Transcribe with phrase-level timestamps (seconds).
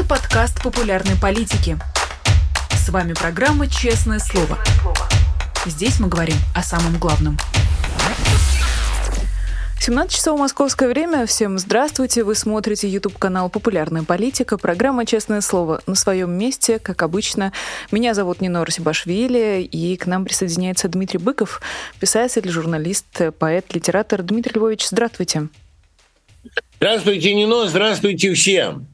[0.00, 1.76] Это подкаст популярной политики.
[2.70, 4.58] С вами программа «Честное слово».
[5.66, 7.36] Здесь мы говорим о самом главном.
[9.78, 11.26] 17 часов московское время.
[11.26, 12.24] Всем здравствуйте.
[12.24, 14.56] Вы смотрите YouTube-канал «Популярная политика».
[14.56, 17.52] Программа «Честное слово» на своем месте, как обычно.
[17.92, 21.60] Меня зовут Нинора Сибашвили, и к нам присоединяется Дмитрий Быков,
[22.00, 24.22] писатель, журналист, поэт, литератор.
[24.22, 25.48] Дмитрий Львович, здравствуйте.
[26.76, 28.86] Здравствуйте, Нино, здравствуйте всем.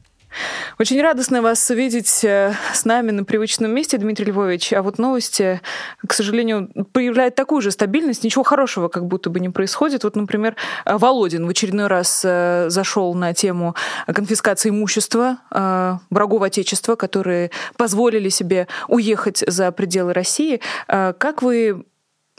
[0.79, 4.73] Очень радостно вас видеть э, с нами на привычном месте, Дмитрий Львович.
[4.73, 5.61] А вот новости,
[6.05, 8.23] к сожалению, проявляют такую же стабильность.
[8.23, 10.03] Ничего хорошего как будто бы не происходит.
[10.03, 10.55] Вот, например,
[10.85, 18.29] Володин в очередной раз э, зашел на тему конфискации имущества э, врагов Отечества, которые позволили
[18.29, 20.61] себе уехать за пределы России.
[20.87, 21.85] Как вы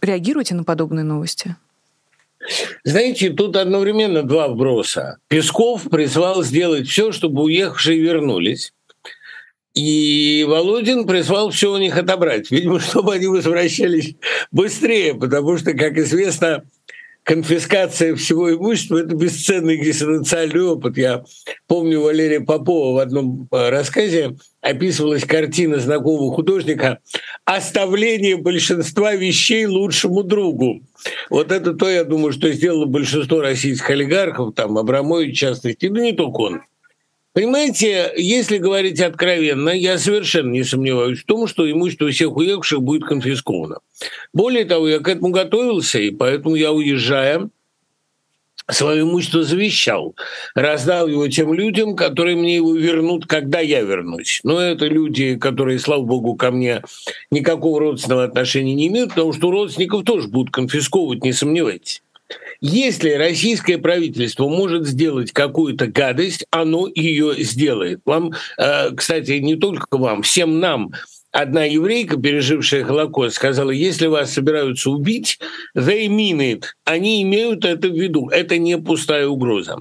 [0.00, 1.56] реагируете на подобные новости?
[2.84, 5.18] Знаете, тут одновременно два вброса.
[5.28, 8.72] Песков призвал сделать все, чтобы уехавшие вернулись.
[9.74, 12.50] И Володин призвал все у них отобрать.
[12.50, 14.16] Видимо, чтобы они возвращались
[14.50, 16.64] быстрее, потому что, как известно,
[17.28, 20.96] конфискация всего имущества– это бесценный экзистенциальный опыт.
[20.96, 21.24] Я
[21.66, 27.00] помню Валерия Попова в одном э, рассказе описывалась картина знакомого художника
[27.44, 30.80] «Оставление большинства вещей лучшему другу».
[31.28, 36.02] Вот это то, я думаю, что сделало большинство российских олигархов, там, Абрамович в частности, ну
[36.02, 36.62] не только он.
[37.32, 43.04] Понимаете, если говорить откровенно, я совершенно не сомневаюсь в том, что имущество всех уехавших будет
[43.04, 43.78] конфисковано.
[44.32, 47.48] Более того, я к этому готовился, и поэтому я, уезжая,
[48.70, 50.14] свое имущество завещал,
[50.54, 54.40] раздал его тем людям, которые мне его вернут, когда я вернусь.
[54.42, 56.82] Но это люди, которые, слава богу, ко мне
[57.30, 62.02] никакого родственного отношения не имеют, потому что родственников тоже будут конфисковывать, не сомневайтесь.
[62.60, 68.00] Если российское правительство может сделать какую-то гадость, оно ее сделает.
[68.04, 70.92] Вам, э, кстати, не только вам, всем нам
[71.30, 75.38] одна еврейка, пережившая Холокост, сказала, если вас собираются убить,
[75.76, 76.64] they mean it.
[76.84, 78.28] Они имеют это в виду.
[78.28, 79.78] Это не пустая угроза.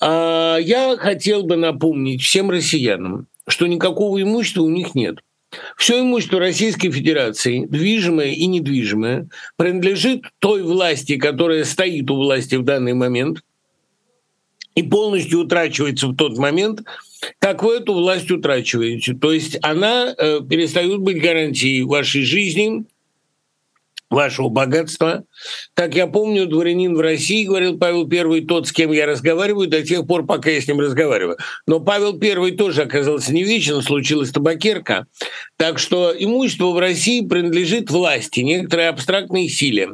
[0.00, 5.18] А я хотел бы напомнить всем россиянам, что никакого имущества у них нет.
[5.76, 12.64] Все имущество Российской Федерации, движимое и недвижимое, принадлежит той власти, которая стоит у власти в
[12.64, 13.42] данный момент,
[14.74, 16.82] и полностью утрачивается в тот момент,
[17.38, 19.14] как вы эту власть утрачиваете.
[19.14, 22.84] То есть она э, перестает быть гарантией вашей жизни,
[24.10, 25.24] вашего богатства.
[25.74, 29.82] Как я помню, дворянин в России, говорил Павел Первый, тот, с кем я разговариваю, до
[29.82, 31.38] тех пор, пока я с ним разговариваю.
[31.66, 35.06] Но Павел Первый тоже оказался не вечен, случилась табакерка.
[35.56, 39.90] Так что имущество в России принадлежит власти, некоторой абстрактной силе.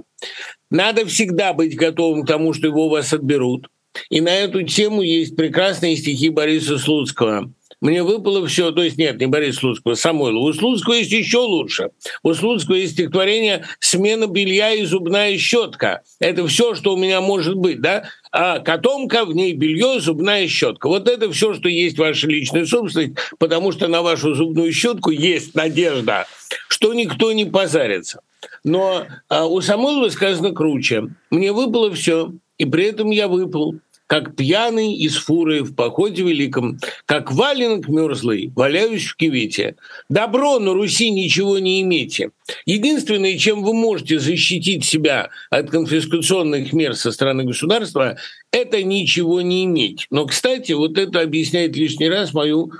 [0.70, 3.68] Надо всегда быть готовым к тому, что его у вас отберут.
[4.08, 9.18] И на эту тему есть прекрасные стихи Бориса Слуцкого– мне выпало все, то есть нет,
[9.20, 10.50] не Борис Слуцкого, Самойлова.
[10.50, 11.90] У Слуцкого есть еще лучше.
[12.22, 16.02] У Слуцкого есть стихотворение «Смена белья и зубная щетка».
[16.20, 18.04] Это все, что у меня может быть, да?
[18.30, 20.86] А котомка, в ней белье, зубная щетка.
[20.86, 25.56] Вот это все, что есть ваша личная собственность, потому что на вашу зубную щетку есть
[25.56, 26.26] надежда,
[26.68, 28.20] что никто не позарится.
[28.62, 31.08] Но а у Самойлова сказано круче.
[31.32, 33.74] Мне выпало все, и при этом я выпал
[34.12, 39.76] как пьяный из фуры в походе великом, как валенок мерзлый, валяюсь в кивите.
[40.10, 42.30] Добро на Руси ничего не имейте.
[42.66, 48.18] Единственное, чем вы можете защитить себя от конфискационных мер со стороны государства,
[48.50, 50.08] это ничего не иметь.
[50.10, 52.70] Но, кстати, вот это объясняет лишний раз мою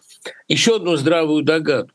[0.48, 1.94] еще одну здравую догадку.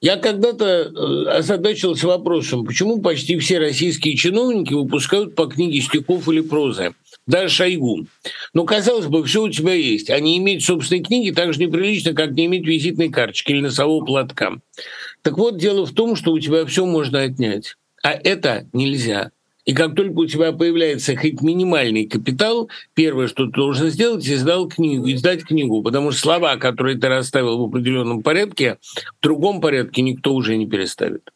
[0.00, 6.40] Я когда-то э, озадачился вопросом, почему почти все российские чиновники выпускают по книге стихов или
[6.40, 6.94] прозы
[7.26, 8.06] даже Шойгу.
[8.54, 10.10] Ну, казалось бы, все у тебя есть.
[10.10, 14.04] А не иметь собственной книги так же неприлично, как не иметь визитной карточки или носового
[14.04, 14.54] платка.
[15.22, 17.76] Так вот, дело в том, что у тебя все можно отнять.
[18.02, 19.32] А это нельзя.
[19.64, 24.68] И как только у тебя появляется хоть минимальный капитал, первое, что ты должен сделать, издал
[24.68, 28.78] книгу, издать книгу, потому что слова, которые ты расставил в определенном порядке,
[29.18, 31.32] в другом порядке никто уже не переставит.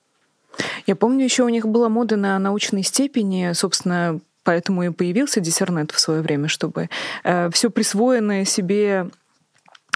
[0.87, 5.91] Я помню, еще у них была мода на научной степени, собственно, Поэтому и появился диссернет
[5.91, 6.89] в свое время, чтобы
[7.25, 9.11] э, все присвоенное себе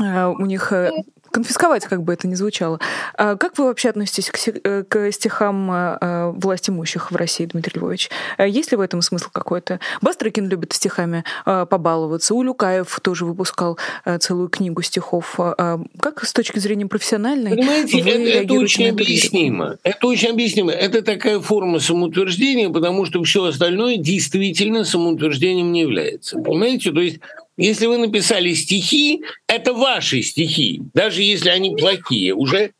[0.02, 0.90] э, у них э,
[1.34, 2.78] конфисковать, как бы это ни звучало.
[3.18, 7.80] А как вы вообще относитесь к, э, к стихам э, власть имущих в России, Дмитрий
[7.80, 8.08] Львович?
[8.38, 9.80] Э, есть ли в этом смысл какой-то?
[10.00, 12.34] Бастрыкин любит стихами побаловаться.
[12.34, 13.78] Улюкаев тоже выпускал
[14.20, 15.34] целую книгу стихов.
[15.36, 19.76] Как с точки зрения профессиональной Понимаете, это, это очень объяснимо.
[19.82, 20.70] Это очень объяснимо.
[20.70, 26.38] Это такая форма самоутверждения, потому что все остальное действительно самоутверждением не является.
[26.38, 26.92] Понимаете?
[26.92, 27.18] То есть
[27.56, 32.72] Если вы написали стихи, это ваши стихи, даже если они плохие, уже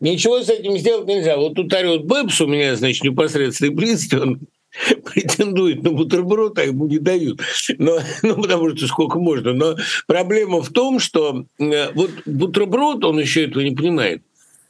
[0.00, 1.36] ничего с этим сделать нельзя.
[1.36, 4.40] Вот тут орет Бэбс у меня, значит, непосредственный принцип, он
[5.04, 7.40] претендует на бутерброд, а ему не дают.
[7.78, 9.52] Но, ну, потому что сколько можно.
[9.52, 9.76] Но
[10.06, 14.22] проблема в том, что э, вот бутерброд, он еще этого не понимает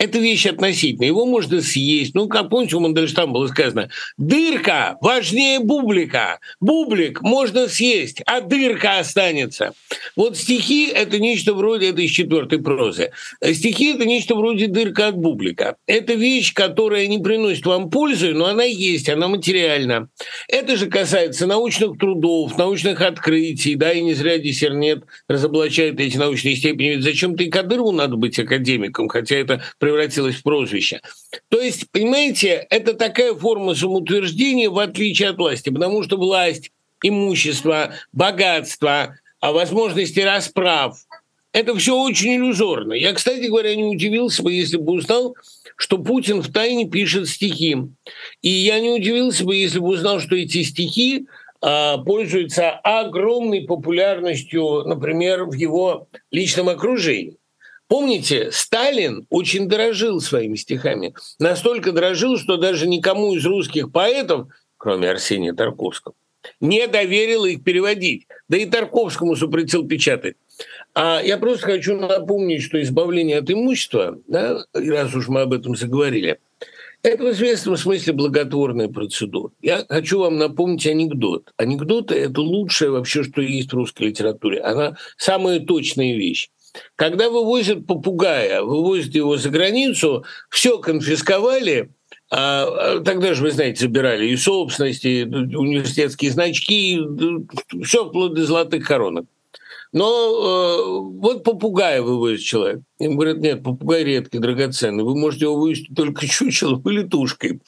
[0.03, 1.07] это вещь относительная.
[1.07, 2.15] Его можно съесть.
[2.15, 3.89] Ну, как помните, у Мандельштама было сказано,
[4.19, 6.41] дырка важнее бублика.
[6.61, 9.75] Бублик можно съесть, а дырка останется.
[10.17, 13.13] Вот стихи– это нечто вроде, это из четвертой прозы.
[13.41, 15.77] Стихи– это нечто вроде дырка от бублика.
[15.87, 20.09] Это вещь, которая не приносит вам пользы, но она есть, она материальна.
[20.49, 26.57] Это же касается научных трудов, научных открытий, да, и не зря диссернет разоблачает эти научные
[26.57, 26.97] степени.
[26.97, 31.01] Ведь зачем-то и Кадырову надо быть академиком, хотя это превратилось в прозвище.
[31.49, 36.71] То есть, понимаете, это такая форма самоутверждения в отличие от власти, потому что власть,
[37.03, 40.97] имущество, богатство, а возможности расправ–
[41.53, 42.95] это все очень иллюзорно.
[42.95, 45.37] Я, кстати говоря, не удивился бы, если бы узнал,
[45.77, 47.77] что Путин в тайне пишет стихи.
[48.41, 51.27] И я не удивился бы, если бы узнал, что эти стихи
[51.61, 57.37] а, пользуются огромной популярностью, например, в его личном окружении.
[57.93, 61.13] Помните, Сталин очень дорожил своими стихами.
[61.39, 64.49] Настолько дорожил, что даже никому из русских поэтов,
[64.79, 66.15] кроме Арсения Тарковского,
[66.59, 68.29] не доверил их переводить.
[68.49, 70.37] Да и Тарковскому запретил печатать.
[70.95, 75.77] А я просто хочу напомнить, что избавление от имущества, да, раз уж мы об этом
[75.77, 76.39] заговорили,
[77.03, 79.53] это в известном смысле благотворная процедура.
[79.61, 81.53] Я хочу вам напомнить анекдот.
[81.59, 84.63] Анекдоты– это лучшее вообще, что есть в русской литературе.
[84.63, 86.49] Она самая точная вещь.
[86.97, 91.91] Когда вывозят попугая, вывозят его за границу, все конфисковали,
[92.31, 96.99] а, а тогда же, вы знаете, забирали и собственности, и университетские значки,
[97.85, 99.27] все вплоть до золотых коронок.
[99.93, 102.81] Но э, вот попугая вывозит человек.
[102.99, 105.05] Им говорят, нет, попугай редкий, драгоценный.
[105.05, 107.61] Вы можете его вывести только чучелом или тушкой.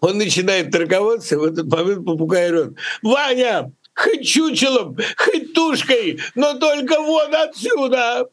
[0.00, 2.74] Он начинает торговаться, в этот момент попугай орет.
[3.02, 8.28] «Ваня, хоть чучелом, хоть тушкой, но только вон отсюда!»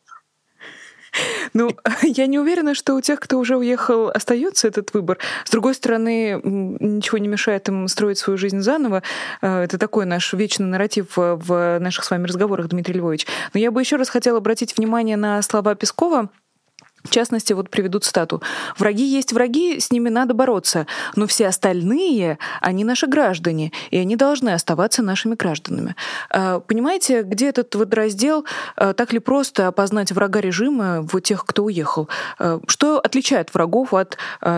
[1.53, 1.71] Ну,
[2.01, 5.17] я не уверена, что у тех, кто уже уехал, остается этот выбор.
[5.45, 9.03] С другой стороны, ничего не мешает им строить свою жизнь заново.
[9.41, 13.27] Э, это такой наш вечный нарратив в наших с вами разговорах, Дмитрий Львович.
[13.53, 16.29] Но я бы еще раз хотела обратить внимание на слова Пескова
[17.07, 18.41] в частности, вот приведут стату.
[18.77, 24.15] Враги есть враги, с ними надо бороться, но все остальные, они наши граждане, и они
[24.15, 25.95] должны оставаться нашими гражданами.
[26.29, 28.45] А, понимаете, где этот вот раздел,
[28.75, 32.09] а, так ли просто опознать врага режима в тех, кто уехал?
[32.39, 34.17] А, что отличает врагов от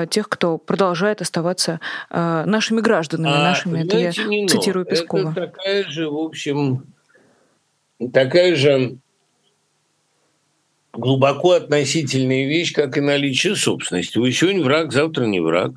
[0.10, 1.80] тех, кто продолжает оставаться
[2.10, 3.86] нашими гражданами, а, нашими?
[3.86, 5.32] Это я цитирую Пескова.
[5.32, 6.84] Это такая же, в общем,
[8.12, 8.98] такая же
[11.00, 14.18] глубоко относительная вещь, как и наличие собственности.
[14.18, 15.72] Вы сегодня враг, завтра не враг.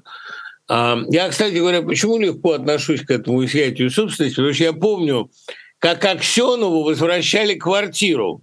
[0.68, 4.36] А, я, кстати говоря, почему легко отношусь к этому изъятию собственности?
[4.36, 5.30] Потому что я помню,
[5.78, 8.42] как Аксенову возвращали квартиру.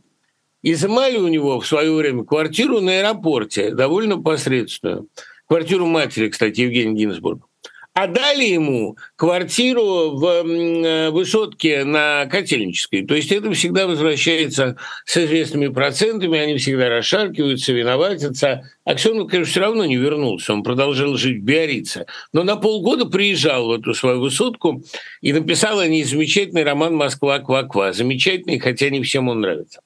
[0.62, 5.08] Изымали у него в свое время квартиру на аэропорте, довольно посредственную.
[5.48, 7.49] Квартиру матери, кстати, Евгения Гинзбург
[7.94, 13.06] а дали ему квартиру в э, высотке на Котельнической.
[13.06, 18.70] То есть это всегда возвращается с известными процентами, они всегда расшаркиваются, виноватятся.
[18.86, 22.06] Аксенов, конечно, все равно не вернулся, он продолжал жить в Биорице.
[22.32, 24.84] Но на полгода приезжал в эту свою высотку
[25.22, 27.92] и написал о ней замечательный роман «Москва-ква-ква».
[27.94, 29.82] Замечательный, хотя не всем он нравится.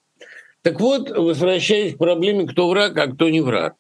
[0.62, 3.74] Так вот, возвращаясь к проблеме, кто враг, а кто не враг.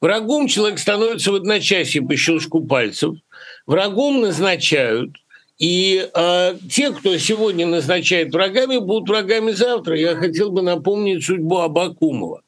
[0.00, 3.14] Врагом человек становится в одночасье по щелчку пальцев–
[3.66, 5.16] Врагом назначают,
[5.58, 9.98] и э, те, кто сегодня назначает врагами, будут врагами завтра.
[9.98, 12.42] Я хотел бы напомнить судьбу Абакумова.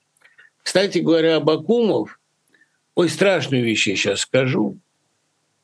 [0.62, 2.20] Кстати говоря, Абакумов,
[2.94, 4.76] ой, страшную вещь я сейчас скажу,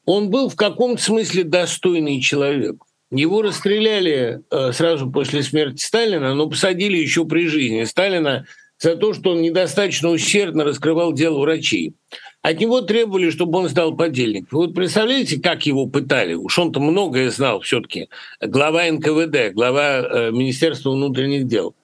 [0.07, 2.77] он был в каком-то смысле достойный человек.
[3.11, 8.45] Его расстреляли э, сразу после смерти Сталина, но посадили еще при жизни Сталина
[8.85, 11.95] за то, что он недостаточно усердно раскрывал дело врачей.
[12.43, 14.59] От него требовали, чтобы он стал подельником.
[14.59, 16.35] Вот представляете, как его пытали?
[16.35, 18.09] Уж он-то многое знал все-таки.
[18.43, 21.75] Глава НКВД, глава э, Министерства внутренних дел.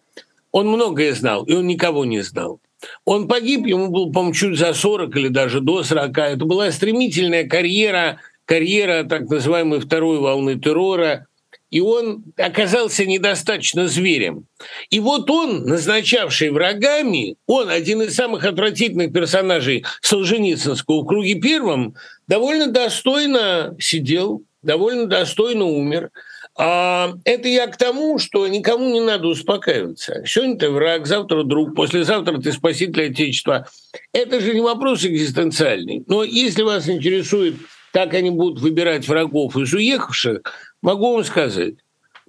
[0.53, 2.61] Он многое знал, и он никого не знал.
[3.07, 6.19] Он погиб, ему было, по-моему, чуть за 40 или даже до 40.
[6.19, 11.27] Это была стремительная карьера, карьера так называемой второй волны террора,
[11.71, 14.47] и он оказался недостаточно зверем.
[14.91, 21.95] И вот он, назначавший врагами, он один из самых отвратительных персонажей Солженицынского в круге первом,
[22.27, 26.11] довольно достойно сидел, довольно достойно умер.
[26.59, 30.23] А это я к тому, что никому не надо успокаиваться.
[30.27, 33.67] Сегодня ты враг, завтра друг, послезавтра ты спаситель Отечества.
[34.13, 36.03] Это же не вопрос экзистенциальный.
[36.07, 37.55] Но если вас интересует,
[37.93, 40.43] как они будут выбирать врагов из уехавших,
[40.83, 41.75] могу вам сказать,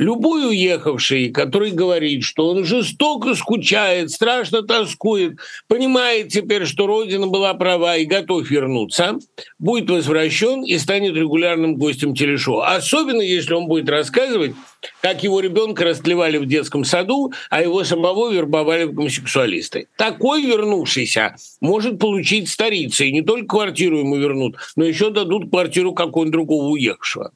[0.02, 7.54] Любой уехавший, который говорит, что он жестоко скучает, страшно тоскует, понимает теперь, что Родина была
[7.54, 9.20] права и готов вернуться,
[9.60, 12.62] будет возвращен и станет регулярным гостем телешоу.
[12.62, 14.56] Особенно, если он будет рассказывать,
[15.02, 19.88] как его ребенка растлевали в детском саду, а его самого вербовали в гомосексуалисты.
[19.96, 25.94] Такой вернувшийся может получить старица, и не только квартиру ему вернут, но еще дадут квартиру
[25.94, 27.32] какого-нибудь другого уехавшего.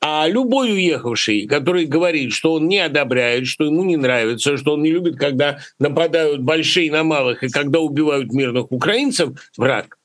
[0.00, 4.82] А любой уехавший, который говорит, что он не одобряет, что ему не нравится, что он
[4.82, 9.98] не любит, когда нападают большие на малых и когда убивают мирных украинцев, враг.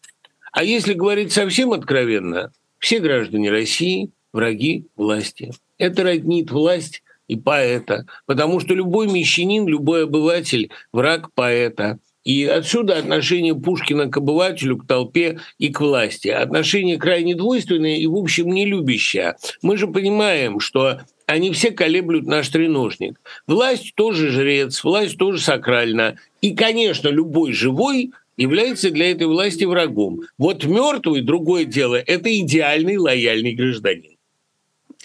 [0.52, 5.52] А если говорить совсем откровенно, все граждане России– враги власти.
[5.78, 12.00] Это роднит власть и поэта, потому что любой мещанин, любой обыватель– враг поэта.
[12.24, 16.28] И отсюда отношение Пушкина к обывателю, к толпе и к власти.
[16.28, 19.36] Отношение крайне двойственное и, в общем, не любящее.
[19.62, 23.20] Мы же понимаем, что они все колеблют наш треножник.
[23.46, 26.18] Власть тоже жрец, власть тоже сакральна.
[26.42, 30.22] И, конечно, любой живой является для этой власти врагом.
[30.40, 34.15] Вот мертвый, другое дело, это идеальный лояльный гражданин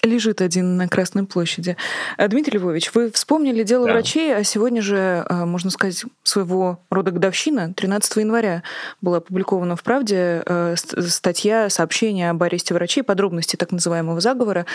[0.03, 1.77] лежит один на Красной площади.
[2.17, 3.93] Э, Дмитрий Львович, вы вспомнили дело да.
[3.93, 8.63] врачей, а сегодня же, э, можно сказать, своего рода годовщина, 13 января
[9.01, 14.67] была опубликована в «Правде» э, статья, сообщение об аресте врачей, подробности так называемого заговора.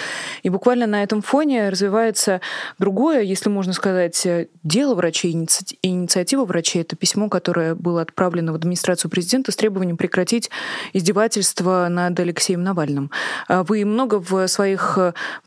[0.44, 2.42] И буквально на этом фоне развивается
[2.78, 4.28] другое, если можно сказать,
[4.64, 5.32] дело врачей,
[5.82, 6.82] инициатива врачей.
[6.82, 10.50] Это письмо, которое было отправлено в администрацию президента с требованием прекратить
[10.94, 13.12] издевательство над Алексеем Навальным.
[13.48, 14.98] Вы много в своих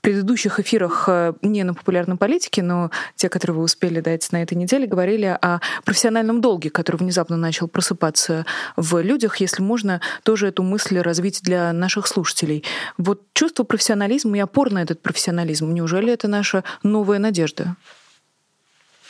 [0.01, 4.55] предыдущих эфирах э, не на популярной политике, но те, которые вы успели дать на этой
[4.55, 8.47] неделе, говорили о профессиональном долге, который внезапно начал просыпаться
[8.77, 9.39] в людях.
[9.39, 12.65] Если можно, тоже эту мысль развить для наших слушателей.
[12.97, 17.77] Вот чувство профессионализма и опор на этот профессионализм, неужели это наша новая надежда?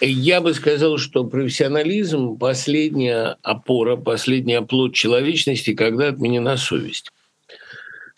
[0.00, 7.11] Я бы сказал, что профессионализм– последняя опора, последний оплот человечности, когда отменена совесть.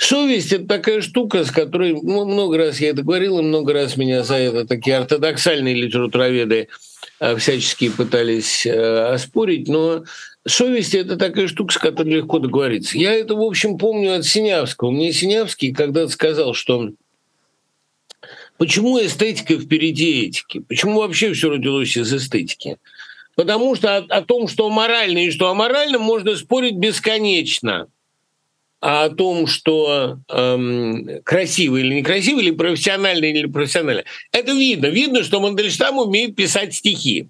[0.00, 3.98] Совесть– это такая штука, с которой ну, много раз я это говорил, и много раз
[3.98, 6.68] меня за это такие ортодоксальные литературоведы
[7.20, 10.04] э, всячески пытались э, оспорить, но
[10.48, 12.96] совесть– это такая штука, с которой легко договориться.
[12.96, 14.90] Я это, в общем, помню от Синявского.
[14.90, 16.92] Мне Синявский когда-то сказал, что
[18.56, 20.60] почему эстетика впереди этики?
[20.60, 22.78] Почему вообще все родилось из эстетики?
[23.34, 27.88] Потому что о, о том, что морально и что аморально, можно спорить бесконечно–
[28.80, 34.04] а о том, что эм, красиво или некрасиво, или профессионально или профессионально.
[34.32, 34.86] Это видно.
[34.86, 37.28] Видно, что Мандельштам умеет писать стихи.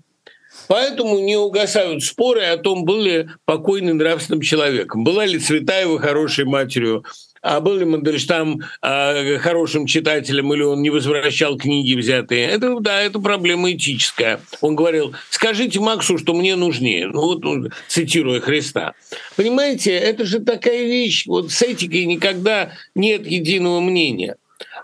[0.68, 5.02] Поэтому не угасают споры о том, был ли покойный нравственным человеком.
[5.02, 7.04] Была ли Цветаева хорошей матерью,
[7.42, 12.46] а был ли Мандельштам а, хорошим читателем или он не возвращал книги взятые.
[12.46, 14.40] Это, да, это проблема этическая.
[14.60, 17.08] Он говорил, скажите Максу, что мне нужнее.
[17.08, 18.94] Ну вот, ну, цитируя Христа.
[19.36, 21.26] Понимаете, это же такая вещь.
[21.26, 24.36] Вот с этикой никогда нет единого мнения.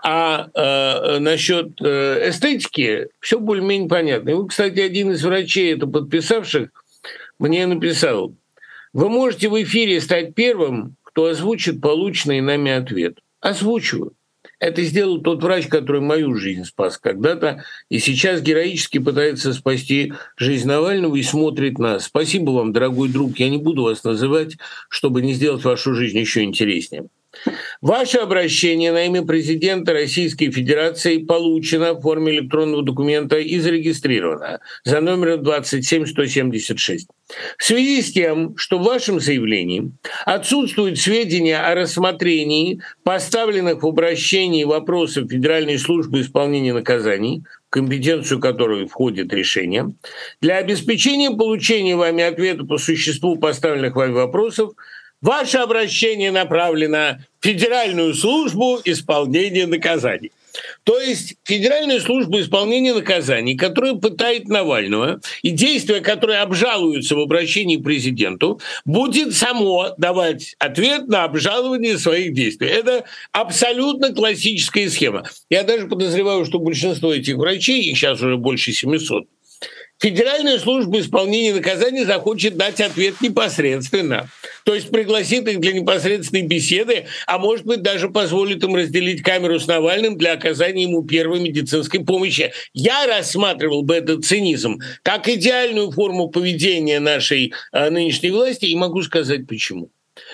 [0.03, 4.29] А э, насчет э, эстетики все более-менее понятно.
[4.29, 6.69] И вы, кстати, один из врачей, это подписавших,
[7.39, 8.33] мне написал,
[8.93, 13.17] вы можете в эфире стать первым, кто озвучит полученный нами ответ.
[13.41, 14.13] Озвучиваю.
[14.59, 20.67] Это сделал тот врач, который мою жизнь спас когда-то, и сейчас героически пытается спасти жизнь
[20.67, 22.05] Навального и смотрит нас.
[22.05, 23.39] Спасибо вам, дорогой друг.
[23.39, 24.57] Я не буду вас называть,
[24.89, 27.07] чтобы не сделать вашу жизнь еще интереснее.
[27.81, 34.99] Ваше обращение на имя президента Российской Федерации получено в форме электронного документа и зарегистрировано за
[34.99, 37.07] номером 27176.
[37.57, 39.91] В связи с тем, что в вашем заявлении
[40.25, 48.87] отсутствуют сведения о рассмотрении поставленных в обращении вопросов Федеральной службы исполнения наказаний, в компетенцию которой
[48.87, 49.93] входит решение,
[50.41, 54.71] для обеспечения получения вами ответа по существу поставленных вами вопросов–
[55.21, 60.31] Ваше обращение направлено в Федеральную службу исполнения наказаний.
[60.83, 67.77] То есть Федеральная служба исполнения наказаний, которая пытает Навального, и действия, которые обжалуются в обращении
[67.77, 72.67] к президенту, будет само давать ответ на обжалование своих действий.
[72.67, 75.23] Это абсолютно классическая схема.
[75.49, 79.27] Я даже подозреваю, что большинство этих врачей, их сейчас уже больше 700,
[79.99, 84.29] Федеральная служба исполнения наказаний захочет дать ответ непосредственно.
[84.63, 89.59] То есть пригласит их для непосредственной беседы, а может быть даже позволит им разделить камеру
[89.59, 92.51] с Навальным для оказания ему первой медицинской помощи.
[92.73, 99.01] Я рассматривал бы этот цинизм как идеальную форму поведения нашей а, нынешней власти и могу
[99.01, 99.89] сказать почему.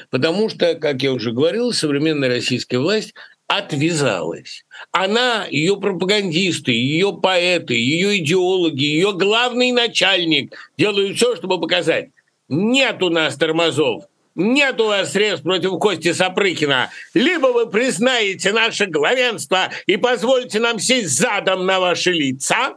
[0.09, 3.13] Потому что, как я уже говорил, современная российская власть
[3.47, 4.65] отвязалась.
[4.91, 12.09] Она, ее пропагандисты, ее поэты, ее идеологи, ее главный начальник делают все, чтобы показать,
[12.49, 16.89] нет у нас тормозов, нет у вас средств против Кости Сапрыкина.
[17.13, 22.75] Либо вы признаете наше главенство и позволите нам сесть задом на ваши лица,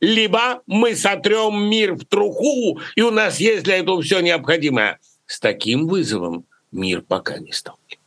[0.00, 4.98] либо мы сотрем мир в труху, и у нас есть для этого все необходимое.
[5.26, 7.97] С таким вызовом мир пока не столкнулся.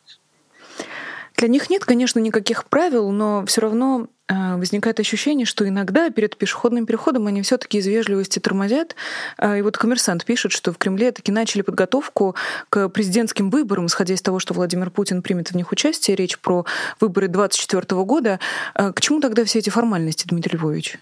[1.41, 6.37] Для них нет, конечно, никаких правил, но все равно э, возникает ощущение, что иногда перед
[6.37, 8.95] пешеходным переходом они все-таки из вежливости тормозят.
[9.39, 12.35] Э, и вот коммерсант пишет, что в Кремле таки начали подготовку
[12.69, 16.15] к президентским выборам, исходя из того, что Владимир Путин примет в них участие.
[16.15, 16.63] Речь про
[16.99, 18.39] выборы 2024 года.
[18.75, 20.99] Э, к чему тогда все эти формальности, Дмитрий Львович?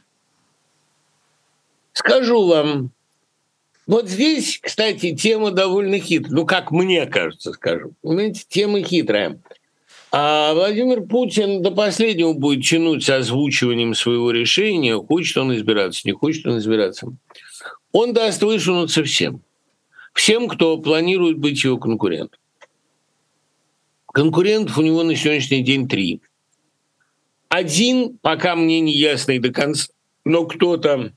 [1.91, 2.91] Скажу вам,
[3.87, 6.33] вот здесь, кстати, тема довольно хитрая.
[6.33, 7.91] Ну, как мне кажется, скажу.
[8.01, 9.37] Понимаете, тема хитрая.
[10.11, 16.13] А Владимир Путин до последнего будет тянуть с озвучиванием своего решения, хочет он избираться, не
[16.13, 17.15] хочет он избираться.
[17.91, 19.41] Он даст высунуться всем.
[20.13, 22.39] Всем, кто планирует быть его конкурентом.
[24.07, 26.21] Конкурентов у него на сегодняшний день три.
[27.47, 29.91] Один, пока мне не ясный до конца,
[30.25, 31.13] но кто-то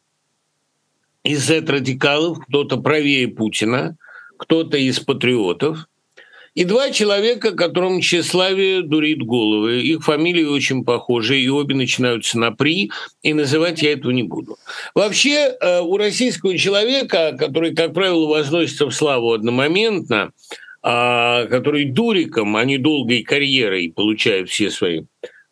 [1.25, 3.97] из Z-радикалов, кто-то правее Путина,
[4.37, 5.87] кто-то из патриотов–
[6.55, 9.81] и два человека, которым тщеславие дурит головы.
[9.81, 12.91] Их фамилии очень похожи, и обе начинаются на «при»,
[13.23, 14.57] и называть я этого не буду.
[14.95, 20.33] Вообще, э, у российского человека, который, как правило, возносится в славу одномоментно,
[20.83, 25.03] а, который дуриком, а не долгой карьерой получает все свои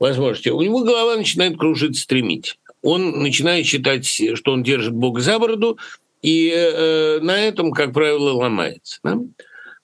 [0.00, 2.58] возможности, у него голова начинает кружиться стремить.
[2.82, 5.78] Он начинает считать, что он держит Бога за бороду,
[6.22, 8.98] и э, на этом, как правило, ломается.
[9.04, 9.20] Да?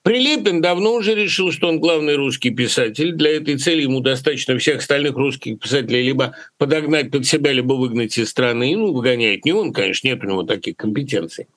[0.07, 3.11] Прилепин давно уже решил, что он главный русский писатель.
[3.11, 8.17] Для этой цели ему достаточно всех остальных русских писателей либо подогнать под себя, либо выгнать
[8.17, 8.73] из страны.
[8.77, 11.47] Ну, выгоняет не он, конечно, нет у него таких компетенций.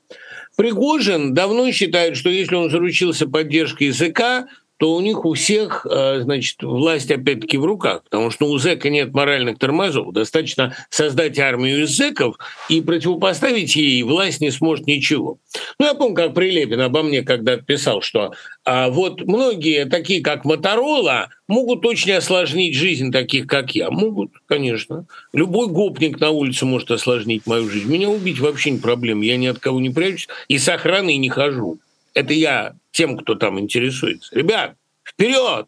[0.57, 4.49] Пригожин давно считает, что если он заручился поддержкой языка,
[4.81, 8.89] то у них у всех, э, значит, власть опять-таки в руках, потому что у зэка
[8.89, 10.11] нет моральных тормозов.
[10.15, 12.39] Достаточно создать армию из зэков
[12.71, 15.37] и противопоставить ей власть не сможет ничего.
[15.79, 18.33] Ну, я помню, как Прилепин обо мне когда писал, что
[18.65, 23.91] а, вот многие, такие как Моторола, могут очень осложнить жизнь таких, как я.
[23.91, 25.05] Могут, конечно.
[25.35, 27.93] Любой гопник на улице может осложнить мою жизнь.
[27.93, 29.27] Меня убить вообще не проблема.
[29.27, 31.77] Я ни от кого не прячусь и с охраной не хожу.
[32.15, 34.35] Это я тем, кто там интересуется.
[34.35, 35.67] Ребят, вперед!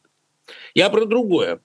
[0.75, 1.61] Я про другое.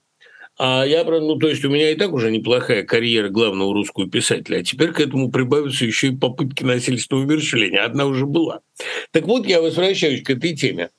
[0.58, 4.10] А я, про, ну, то есть у меня и так уже неплохая карьера главного русского
[4.10, 7.84] писателя, а теперь к этому прибавятся еще и попытки насильственного умерщвления.
[7.84, 8.60] Одна уже была.
[9.12, 10.90] Так вот, я возвращаюсь к этой теме.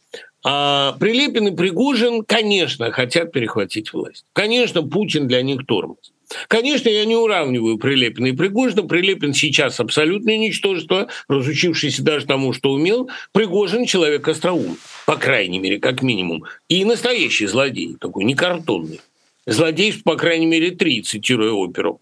[0.45, 4.25] А Прилепин и Пригожин, конечно, хотят перехватить власть.
[4.31, 6.13] Конечно, Путин для них тормоз.
[6.47, 8.83] Конечно, я не уравниваю Прилепина и Пригожина.
[8.83, 13.09] Прилепин сейчас абсолютное ничтожество, разучившийся даже тому, что умел.
[13.31, 16.43] Пригожин– человек остроумный, по крайней мере, как минимум.
[16.67, 19.01] И настоящий злодей, такой не картонный.
[19.45, 21.99] Злодей, по крайней мере, три, цитируя оперу.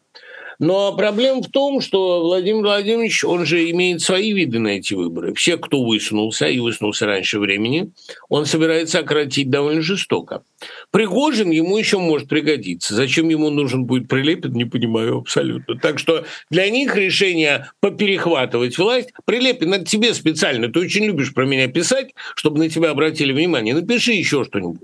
[0.60, 5.34] Но проблема в том, что Владимир Владимирович, он же имеет свои виды на эти выборы.
[5.36, 7.92] Все, кто высунулся и высунулся раньше времени,
[8.28, 10.44] он собирается ократить довольно жестоко.
[10.90, 12.96] Пригожин ему еще может пригодиться.
[12.96, 15.78] Зачем ему нужен будет Прилепин, не понимаю абсолютно.
[15.78, 19.10] Так что для них решение поперехватывать власть...
[19.26, 20.72] Прилепин, это тебе специально.
[20.72, 23.76] Ты очень любишь про меня писать, чтобы на тебя обратили внимание.
[23.76, 24.82] Напиши еще что-нибудь.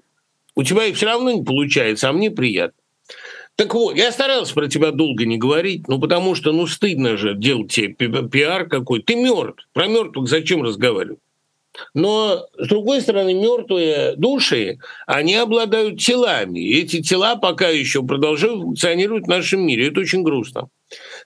[0.56, 2.78] У тебя и все равно не получается, а мне приятно.
[3.56, 7.36] Так вот, я старался про тебя долго не говорить, ну потому что, ну, стыдно же
[7.36, 9.02] делать тебе пиар какой.
[9.02, 9.68] Ты мертв.
[9.74, 11.20] Про мертвых зачем разговаривать?
[11.94, 16.60] Но, с другой стороны, мертвые души, они обладают телами.
[16.60, 19.88] И эти тела пока еще продолжают функционировать в нашем мире.
[19.88, 20.70] Это очень грустно.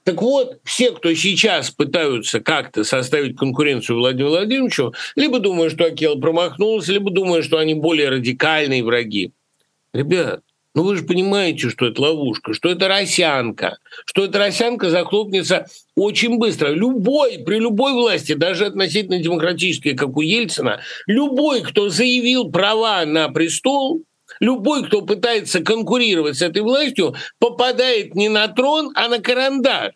[0.04, 6.20] Так вот, все, кто сейчас пытаются как-то составить конкуренцию Владимиру Владимировичу, либо думают, что Акел
[6.20, 9.32] промахнулся, либо думают, что они более радикальные враги.
[9.94, 10.42] Ребят,
[10.76, 16.38] ну вы же понимаете, что это ловушка, что это росянка, что эта росянка захлопнется очень
[16.38, 16.70] быстро.
[16.70, 23.30] Любой, при любой власти, даже относительно демократической, как у Ельцина, любой, кто заявил права на
[23.30, 24.04] престол,
[24.40, 29.94] любой, кто пытается конкурировать с этой властью, попадает не на трон, а на карандаш.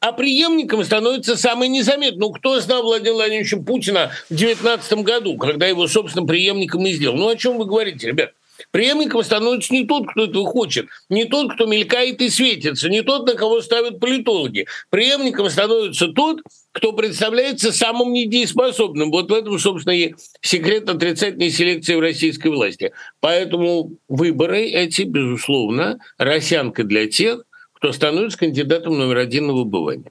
[0.00, 2.18] а преемником становится самый незаметный.
[2.18, 7.16] Ну, кто знал Владимира Владимировича Путина в 2019 году, когда его, собственно, преемником и сделал?
[7.16, 8.32] Ну, о чем вы говорите, ребят?
[8.70, 13.26] Преемником становится не тот, кто этого хочет, не тот, кто мелькает и светится, не тот,
[13.26, 14.66] на кого ставят политологи.
[14.90, 16.40] Преемником становится тот,
[16.72, 19.10] кто представляется самым недееспособным.
[19.10, 22.92] Вот в этом, собственно, и секрет отрицательной селекции в российской власти.
[23.20, 30.10] Поэтому выборы эти, безусловно, росянка для тех, кто становится кандидатом номер один на выбывание.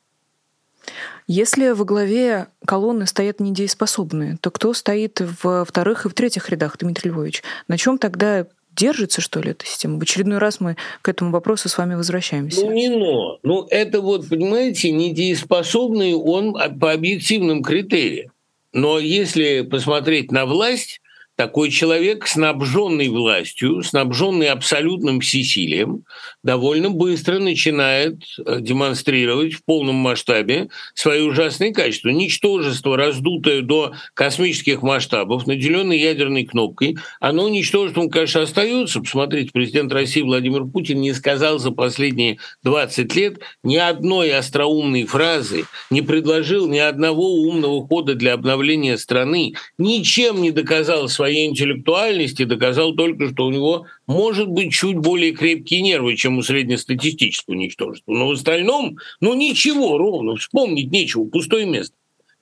[1.28, 6.78] Если во главе колонны стоят недееспособные, то кто стоит во вторых и в третьих рядах,
[6.78, 7.42] Дмитрий Львович?
[7.68, 9.98] На чем тогда держится, что ли, эта система?
[9.98, 12.62] В очередной раз мы к этому вопросу с вами возвращаемся.
[12.62, 13.40] Ну, не но.
[13.42, 18.32] Ну, это вот, понимаете, недееспособный он по объективным критериям.
[18.72, 21.02] Но если посмотреть на власть,
[21.36, 26.04] такой человек, снабженный властью, снабженный абсолютным всесилием,
[26.44, 32.10] довольно быстро начинает э, демонстрировать в полном масштабе свои ужасные качества.
[32.10, 39.02] Ничтожество, раздутое до космических масштабов, наделенное ядерной кнопкой, оно ничтожеством, конечно, остается.
[39.02, 45.66] Посмотрите, президент России Владимир Путин не сказал за последние 20 лет ни одной остроумной фразы,
[45.90, 52.44] не предложил ни одного умного хода для обновления страны, ничем не доказал свои своей интеллектуальности
[52.44, 58.12] доказал только, что у него может быть чуть более крепкие нервы, чем у среднестатистического ничтожества.
[58.12, 61.96] Но в остальном, ну ничего, ровно, вспомнить нечего, пустое место.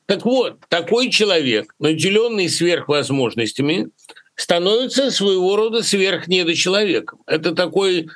[0.05, 3.87] Так вот, такой человек, наделенный сверхвозможностями,
[4.35, 7.19] становится своего рода сверхнедочеловеком.
[7.25, 8.09] Это такой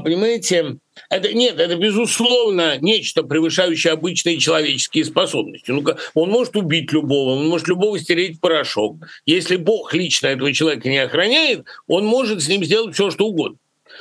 [0.00, 0.76] понимаете,
[1.08, 5.70] это, нет, это, безусловно, нечто, превышающее обычные человеческие способности.
[5.70, 5.82] ну
[6.14, 8.96] он может убить любого, он может любого стереть в порошок.
[9.24, 13.56] Если Бог лично этого человека не охраняет, он может с ним сделать все, что угодно.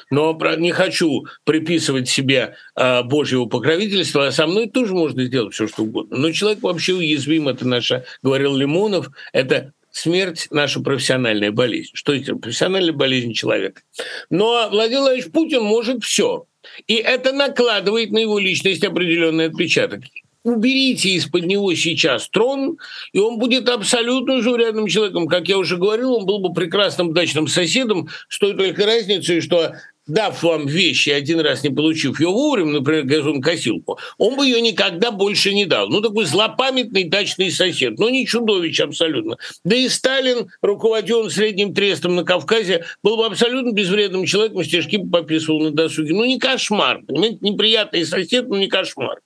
[0.10, 5.67] Но не хочу приписывать себе э, Божьего покровительства, а со мной тоже можно сделать все,
[5.67, 6.17] что угодно.
[6.17, 11.91] Но человек вообще уязвим, это наша, говорил Лимонов, это смерть– наша профессиональная болезнь.
[11.93, 12.36] Что это?
[12.36, 13.82] Профессиональная болезнь человека.
[14.30, 16.45] Но Владимир Владимирович Путин может все.
[16.88, 20.01] И это накладывает на его личность определенный отпечаток.
[20.43, 22.77] Уберите из-под него сейчас трон,
[23.13, 25.27] и он будет абсолютно заурядным человеком.
[25.27, 29.75] Как я уже говорил, он был бы прекрасным дачным соседом, с той только разницей, что
[30.08, 35.12] дав вам вещи, один раз не получив ее вовремя, например, газонкосилку, он бы ее никогда
[35.12, 35.90] больше не дал.
[35.90, 39.38] Ну, такой злопамятный дачный сосед, но не чудовищ абсолютно.
[39.64, 45.10] Да и Сталин, руководил средним трестом на Кавказе, был бы абсолютно безвредным человеком, стежки бы
[45.12, 46.14] пописывал на досуге.
[46.14, 49.20] Ну, не кошмар, понимаете, неприятный сосед, но не кошмар.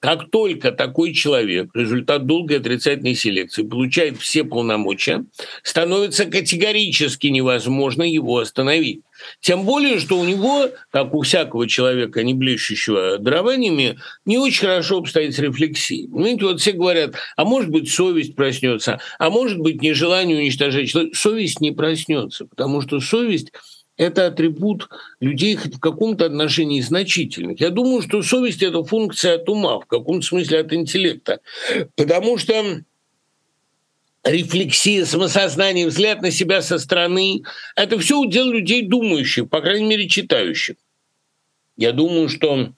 [0.00, 5.24] Как только такой человек, результат долгой отрицательной селекции, получает все полномочия,
[5.62, 9.00] становится категорически невозможно его остановить.
[9.40, 14.98] Тем более, что у него, как у всякого человека, не блещущего дарованиями, не очень хорошо
[14.98, 16.08] обстоит с рефлексией.
[16.08, 21.16] Понимаете, вот все говорят, а может быть, совесть проснется, а может быть, нежелание уничтожать человека.
[21.16, 23.52] Совесть не проснется, потому что совесть
[23.96, 24.88] это атрибут
[25.20, 27.60] людей в каком-то отношении значительных.
[27.60, 31.40] Я думаю, что совесть– это функция от ума, в каком-то смысле от интеллекта.
[31.96, 32.82] Потому что
[34.26, 37.42] рефлексия, самосознание, взгляд на себя со стороны–
[37.76, 40.76] это все удел людей думающих, по крайней мере, читающих.
[41.76, 42.72] Я думаю, что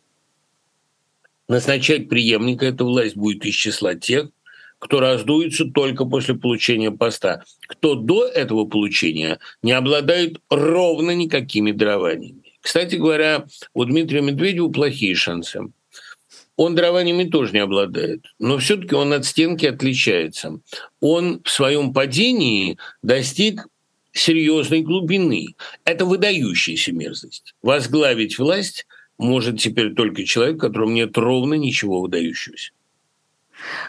[1.48, 4.28] назначать преемника эта власть будет из числа тех,
[4.78, 7.42] кто раздуется только после получения поста.
[7.66, 12.42] Кто до этого получения не обладает ровно никакими дарованиями.
[12.60, 15.60] Кстати говоря, у Дмитрия Медведева плохие шансы.
[16.58, 20.58] Он дарованиями тоже не обладает, но все-таки он от стенки отличается.
[21.00, 23.68] Он в своем падении достиг
[24.12, 25.54] серьезной глубины.
[25.84, 27.54] Это выдающаяся мерзость.
[27.62, 32.72] Возглавить власть может теперь только человек, в котором нет ровно ничего выдающегося.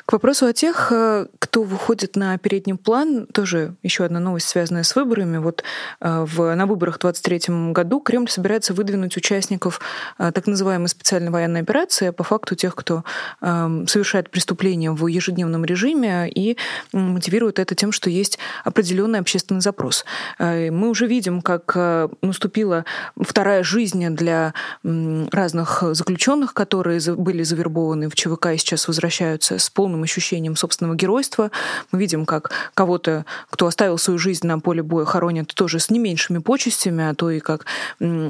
[0.06, 4.84] К вопросу о тех, э, кто выходит на передний план, тоже еще одна новость, связанная
[4.84, 5.38] с выборами.
[5.38, 5.64] Вот
[6.02, 9.80] э, в, на выборах в 2023 году Кремль собирается выдвинуть участников
[10.18, 13.04] э, так называемой специальной военной операции, а по факту тех, кто
[13.42, 16.58] эм, совершает преступления в ежедневном режиме и
[16.94, 20.06] мотивирует это тем, что есть определенный общественный запрос.
[20.40, 21.76] Мы уже видим, как
[22.22, 22.86] наступила
[23.20, 24.54] вторая жизнь для
[24.84, 31.52] разных заключенных, которые были завербованы в ЧВК и сейчас возвращаются с полным ощущением собственного геройства.
[31.92, 36.00] Мы видим, как кого-то, кто оставил свою жизнь на поле боя, хоронят тоже с не
[36.00, 37.66] меньшими почестями, а то и как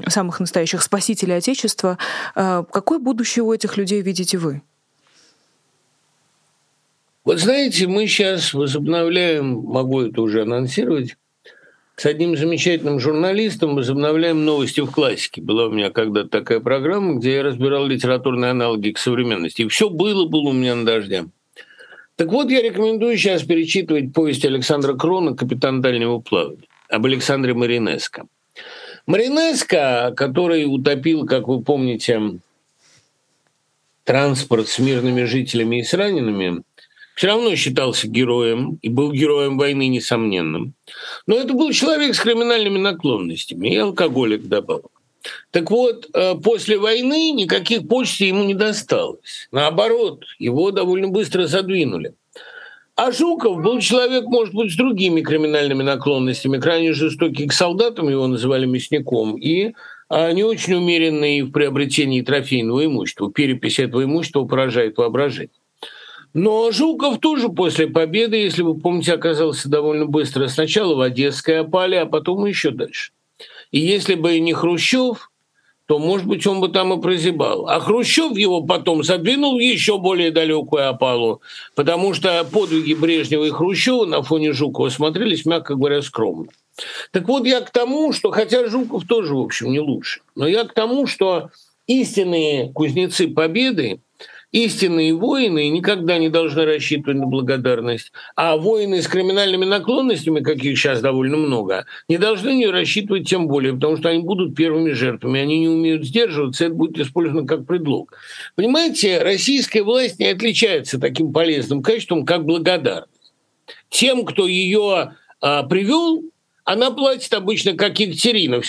[0.07, 1.97] самых настоящих спасителей Отечества.
[2.35, 4.61] А, какое будущее у этих людей видите вы?
[7.25, 11.15] Вот знаете, мы сейчас возобновляем, могу это уже анонсировать,
[11.99, 15.41] с одним замечательным журналистом возобновляем новости в классике.
[15.41, 19.63] Была у меня когда-то такая программа, где я разбирал литературные аналоги к современности.
[19.63, 21.25] И все было, было у меня на дожде.
[22.15, 28.27] Так вот, я рекомендую сейчас перечитывать повесть Александра Крона «Капитан дальнего плавания» об Александре Маринеско.
[29.05, 32.39] Маринеско, который утопил, как вы помните,
[34.05, 36.61] транспорт с мирными жителями и с ранеными,
[37.19, 40.73] все равно считался героем и был героем войны несомненным.
[41.27, 44.91] Но это был человек с криминальными наклонностями и алкоголик добавок.
[45.51, 49.49] Так вот, э, после войны никаких почтей ему не досталось.
[49.51, 52.13] Наоборот, его довольно быстро задвинули.
[52.95, 58.27] А Жуков был человек, может быть, с другими криминальными наклонностями, крайне жестокий к солдатам, его
[58.27, 59.73] называли мясником, и
[60.07, 63.29] а, не очень умеренный в приобретении трофейного имущества.
[63.29, 65.58] Перепись этого имущества поражает воображение.
[66.33, 70.47] Но Жуков тоже после победы, если вы помните, оказался довольно быстро.
[70.47, 73.11] Сначала в Одесской опале, а потом еще дальше.
[73.71, 75.29] И если бы не Хрущев,
[75.89, 77.67] то, может быть, он бы там и прозябал.
[77.67, 81.41] А Хрущев его потом задвинул в еще более далекую опалу,
[81.73, 86.49] потому что подвиги Брежнева и Хрущева на фоне Жукова смотрелись, мягко говоря, скромно.
[87.11, 90.63] Так вот, я к тому, что, хотя Жуков тоже, в общем, не лучше, но я
[90.65, 91.49] к тому, что
[91.87, 93.99] истинные кузнецы победы
[94.51, 101.01] Истинные воины никогда не должны рассчитывать на благодарность, а воины с криминальными наклонностями, каких сейчас
[101.01, 105.59] довольно много, не должны не рассчитывать тем более, потому что они будут первыми жертвами, они
[105.59, 108.11] не умеют сдерживаться, это будет использовано как предлог.
[108.55, 113.11] Понимаете, российская власть не отличается таким полезным качеством, как благодарность.
[113.89, 116.23] Тем, кто ее а, привел,
[116.63, 118.61] она платит обычно как Екатерина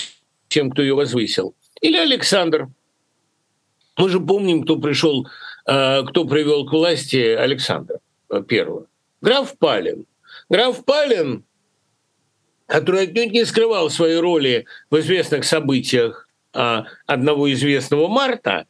[0.49, 1.55] тем, кто ее возвысил.
[1.81, 2.69] Или Александр.
[3.97, 5.27] Мы же помним, кто пришел
[5.65, 8.67] кто привел к власти Александра I.
[9.21, 10.07] Граф Палин.
[10.49, 11.45] Граф Палин,
[12.67, 18.67] который отнюдь не скрывал своей роли в известных событиях а, одного известного марта,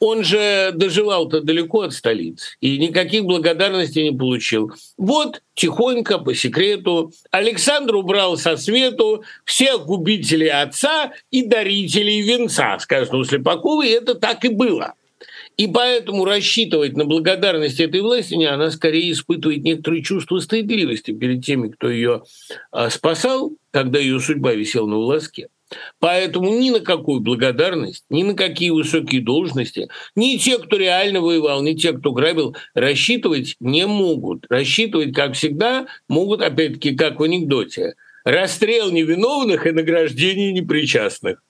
[0.00, 4.72] он же доживал-то далеко от столицы и никаких благодарностей не получил.
[4.96, 13.18] Вот тихонько, по секрету, Александр убрал со свету всех губителей отца и дарителей венца, сказано
[13.18, 14.94] у Слепакова, и это так и было–
[15.56, 21.44] и поэтому рассчитывать на благодарность этой власти, не, она скорее испытывает некоторые чувства стыдливости перед
[21.44, 22.22] теми, кто ее
[22.70, 25.48] а, спасал, когда ее судьба висела на волоске.
[25.98, 31.62] Поэтому ни на какую благодарность, ни на какие высокие должности, ни те, кто реально воевал,
[31.62, 34.46] ни те, кто грабил, рассчитывать не могут.
[34.48, 41.42] Рассчитывать, как всегда, могут, опять-таки, как в анекдоте, расстрел невиновных и награждение непричастных.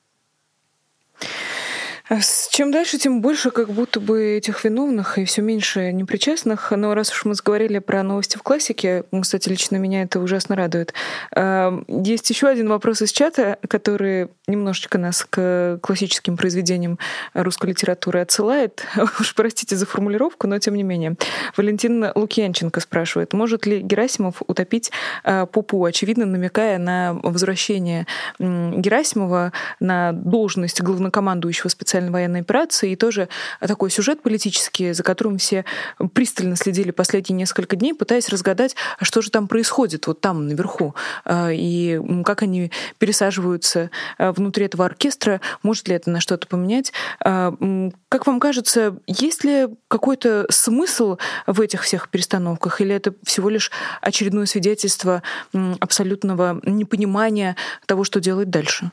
[2.50, 6.70] Чем дальше, тем больше как будто бы этих виновных и все меньше непричастных.
[6.70, 10.92] Но раз уж мы заговорили про новости в классике, кстати, лично меня это ужасно радует.
[11.34, 16.98] А, есть еще один вопрос из чата, который немножечко нас к классическим произведениям
[17.32, 18.84] русской литературы отсылает.
[19.20, 21.16] Уж простите за формулировку, но тем не менее.
[21.56, 24.90] Валентин Лукьянченко спрашивает, может ли Герасимов утопить
[25.24, 28.06] а, Попу, очевидно намекая на возвращение
[28.38, 33.28] Герасимова на должность главнокомандующего специального специальной военной операции, и тоже
[33.60, 35.64] такой сюжет политический, за которым все
[36.12, 40.94] пристально следили последние несколько дней, пытаясь разгадать, а что же там происходит вот там наверху,
[41.24, 46.92] а, и как они пересаживаются а, внутри этого оркестра, может ли это на что-то поменять.
[47.20, 53.70] Как вам кажется, есть ли какой-то смысл в этих всех перестановках, или это всего лишь
[54.00, 58.90] очередное свидетельство абсолютного непонимания того, что делать дальше?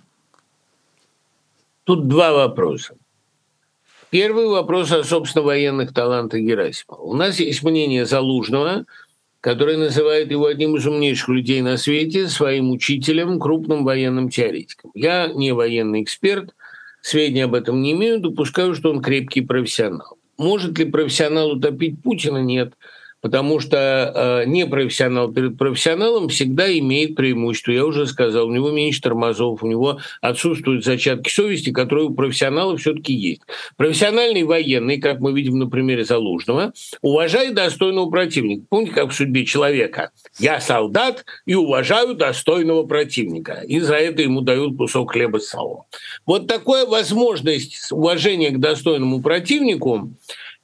[1.84, 2.99] Тут два вопроса.
[4.10, 7.00] Первый вопрос о, собственно, военных талантах Герасимова.
[7.02, 8.86] У нас есть мнение Залужного,
[9.40, 14.92] который называет его одним из умнейших людей на свете, своим учителем, крупным военным теоретиком.
[14.96, 16.56] Я не военный эксперт,
[17.02, 20.18] сведения об этом не имею, допускаю, что он крепкий профессионал.
[20.40, 22.40] Может ли профессионал утопить Путина?
[22.40, 22.74] Нет
[23.22, 27.72] потому что э, непрофессионал перед профессионалом всегда имеет преимущество.
[27.72, 32.78] Я уже сказал, у него меньше тормозов, у него отсутствуют зачатки совести, которые у профессионала
[32.78, 33.42] все-таки есть.
[33.78, 38.66] Профессиональный военный, как мы видим на примере Залужного, уважает достойного противника.
[38.70, 40.12] Помните, как в судьбе человека?
[40.40, 43.64] Я солдат и уважаю достойного противника.
[43.68, 45.84] И за это ему дают кусок хлеба с салом.
[46.26, 50.14] Вот такая возможность уважения к достойному противнику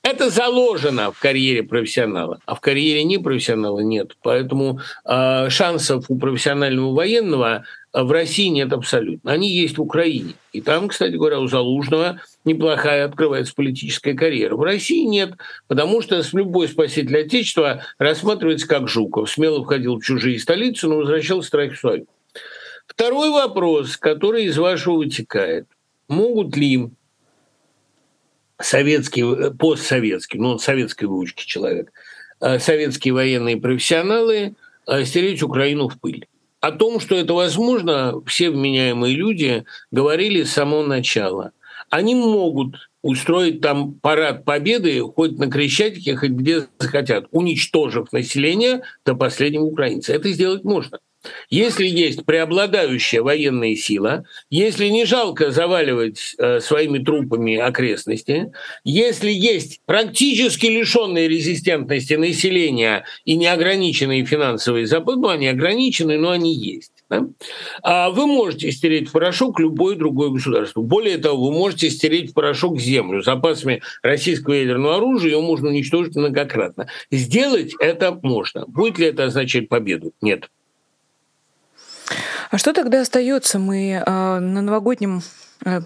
[0.06, 4.16] это заложено в карьере профессионала, а в карьере непрофессионала нет.
[4.22, 9.32] Поэтому э, шансов у профессионального военного а, в России нет абсолютно.
[9.32, 10.34] Они есть в Украине.
[10.54, 14.56] И там, кстати говоря, у Залужного неплохая открывается политическая карьера.
[14.56, 15.34] В России нет,
[15.68, 19.32] потому что с любой спаситель Отечества рассматривается как Жуков.
[19.32, 22.06] Смело входил в чужие столицы, но возвращался в свою.
[22.86, 25.66] Второй вопрос, который из вашего вытекает.
[26.08, 26.92] Могут ли
[28.62, 31.92] советские, постсоветские, ну, он советской выучки человек,
[32.42, 34.56] э, советские военные профессионалы
[34.88, 36.28] э, стереть Украину в пыль?
[36.62, 41.52] О том, что это возможно, все вменяемые люди говорили с самого начала.
[41.92, 49.14] Они могут устроить там парад победы хоть на Крещатике, хоть где захотят, уничтожив население до
[49.14, 50.12] последнего украинца.
[50.14, 50.98] Это сделать можно.
[51.50, 58.52] Если есть преобладающая военная сила, если не жалко заваливать э, своими трупами окрестности,
[58.84, 66.54] если есть практически лишенные резистентности населения и неограниченные финансовые запасы, ну, они ограничены, но они
[66.54, 66.92] есть.
[67.10, 67.28] Да?
[67.84, 70.82] А вы можете стереть в порошок любое другое государство.
[70.82, 73.22] Более того, вы можете стереть в порошок землю.
[73.22, 76.88] Запасами российского ядерного оружия ее можно уничтожить многократно.
[77.12, 78.66] Сделать это можно.
[78.66, 80.14] Будет ли это означать победу?
[80.22, 80.50] Нет.
[82.52, 83.60] А что тогда остается?
[83.60, 85.22] Мы э, на новогоднем
[85.66, 85.82] э,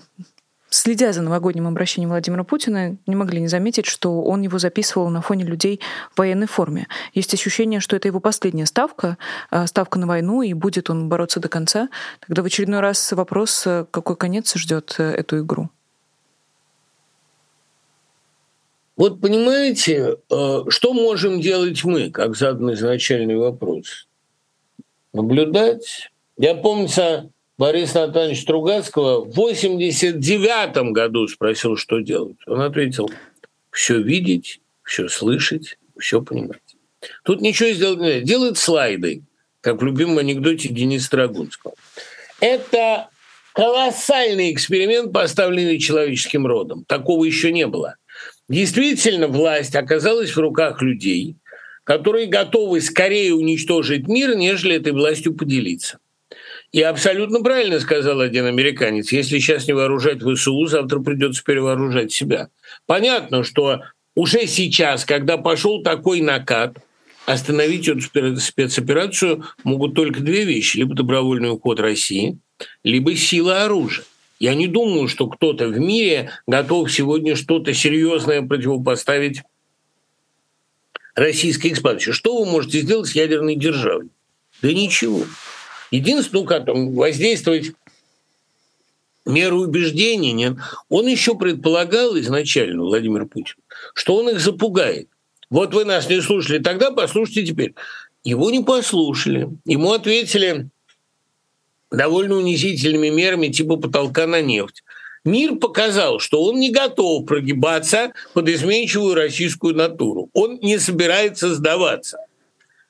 [0.70, 5.22] следя за новогодним обращением Владимира Путина, не могли не заметить, что он его записывал на
[5.22, 5.80] фоне людей
[6.14, 6.88] в военной форме.
[7.14, 9.18] Есть ощущение, что это его последняя ставка,
[9.52, 11.90] э, ставка на войну, и будет он бороться до конца.
[12.20, 15.70] Тогда в очередной раз вопрос, какой конец ждет эту игру?
[18.98, 24.10] Вот понимаете, что можем делать мы, как задан изначальный вопрос?
[25.14, 26.09] Наблюдать,
[26.40, 26.88] я помню,
[27.58, 32.38] Борис Анатольевич Стругацкого в 89 году спросил, что делать.
[32.48, 33.12] Он ответил,
[33.70, 36.62] все видеть, все слышать, все понимать.
[37.26, 38.22] Тут ничего сделать нельзя.
[38.22, 39.24] Делает слайды,
[39.60, 41.74] как в любимом анекдоте Дениса Драгунского.
[42.40, 43.10] Это
[43.52, 46.86] колоссальный эксперимент, поставленный человеческим родом.
[46.86, 47.98] Такого еще не было.
[48.48, 51.36] Действительно, власть оказалась в руках людей,
[51.84, 56.00] которые готовы скорее уничтожить мир, нежели этой властью поделиться.
[56.72, 59.12] И абсолютно правильно сказал один американец.
[59.12, 62.50] Если сейчас не вооружать ВСУ, завтра придется перевооружать себя.
[62.86, 63.82] Понятно, что
[64.16, 66.78] уже сейчас, когда пошел такой накат,
[67.26, 68.02] остановить эту
[68.40, 70.78] спецоперацию могут только две вещи.
[70.78, 72.38] Либо добровольный уход России,
[72.84, 74.06] либо сила оружия.
[74.40, 79.42] Я не думаю, что кто-то в мире готов сегодня что-то серьезное противопоставить
[81.14, 82.12] российской экспансии.
[82.12, 84.10] Что вы можете сделать с ядерной державой?
[84.62, 85.26] Да ничего.
[85.92, 87.72] Единственное, ну как воздействовать
[89.26, 90.56] меру убеждений, нет.
[90.90, 93.56] Он еще предполагал изначально, Владимир Путин,
[93.94, 95.08] что он их запугает.
[95.50, 97.74] Вот вы нас не слушали тогда, послушайте теперь.
[98.24, 99.50] Его не послушали.
[99.66, 100.70] Ему ответили
[101.92, 104.84] довольно унизительными мерами типа потолка на нефть.
[105.26, 110.30] Мир показал, что он не готов прогибаться под изменчивую российскую натуру.
[110.34, 112.20] Он не собирается сдаваться.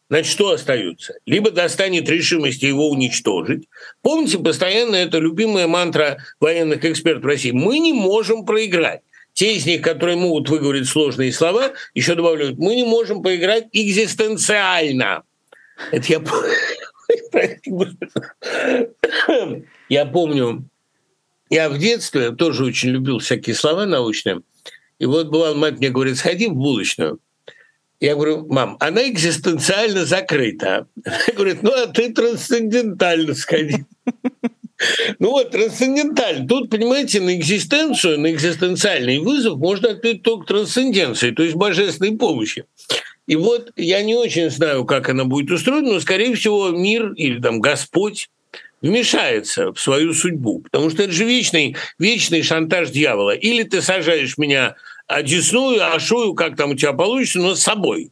[0.10, 1.14] Значит, что остается?
[1.26, 3.68] Либо достанет решимости его уничтожить.
[4.02, 7.52] Помните, постоянно это любимая мантра военных экспертов России.
[7.52, 9.02] Мы не можем проиграть.
[9.34, 15.24] Те из них, которые могут выговорить сложные слова, еще добавляют, мы не можем проиграть экзистенциально.
[15.92, 16.22] Это я
[19.90, 20.66] Я помню,
[21.50, 24.42] я в детстве тоже очень любил всякие слова научные.
[24.98, 27.20] И вот бывал, мать мне говорит, сходи в булочную.
[28.00, 30.88] Я говорю, мам, она экзистенциально закрыта.
[31.04, 33.86] Она говорит, ну а ты трансцендентально сходи.
[35.20, 36.48] Ну вот, трансцендентально.
[36.48, 42.64] Тут, понимаете, на экзистенцию, на экзистенциальный вызов можно ответить только трансценденцией, то есть божественной помощи.
[43.28, 47.42] И вот я не очень знаю, как она будет устроена, но, скорее всего, мир или
[47.42, 48.30] там Господь
[48.82, 50.62] вмешается в свою судьбу.
[50.62, 53.36] Потому что это же вечный, вечный шантаж дьявола.
[53.36, 54.76] Или ты сажаешь меня
[55.10, 58.12] одесную, ашую, как там у тебя получится, но с собой.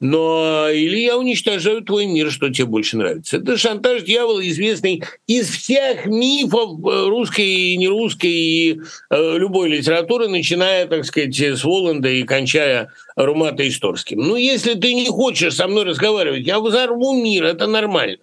[0.00, 3.38] Но или я уничтожаю твой мир, что тебе больше нравится.
[3.38, 10.28] Это шантаж дьявола, известный из всех мифов э, русской и нерусской и э, любой литературы,
[10.28, 14.20] начиная, так сказать, с Воланда и кончая Румата Исторским.
[14.20, 18.18] Ну, если ты не хочешь со мной разговаривать, я взорву мир, это нормально.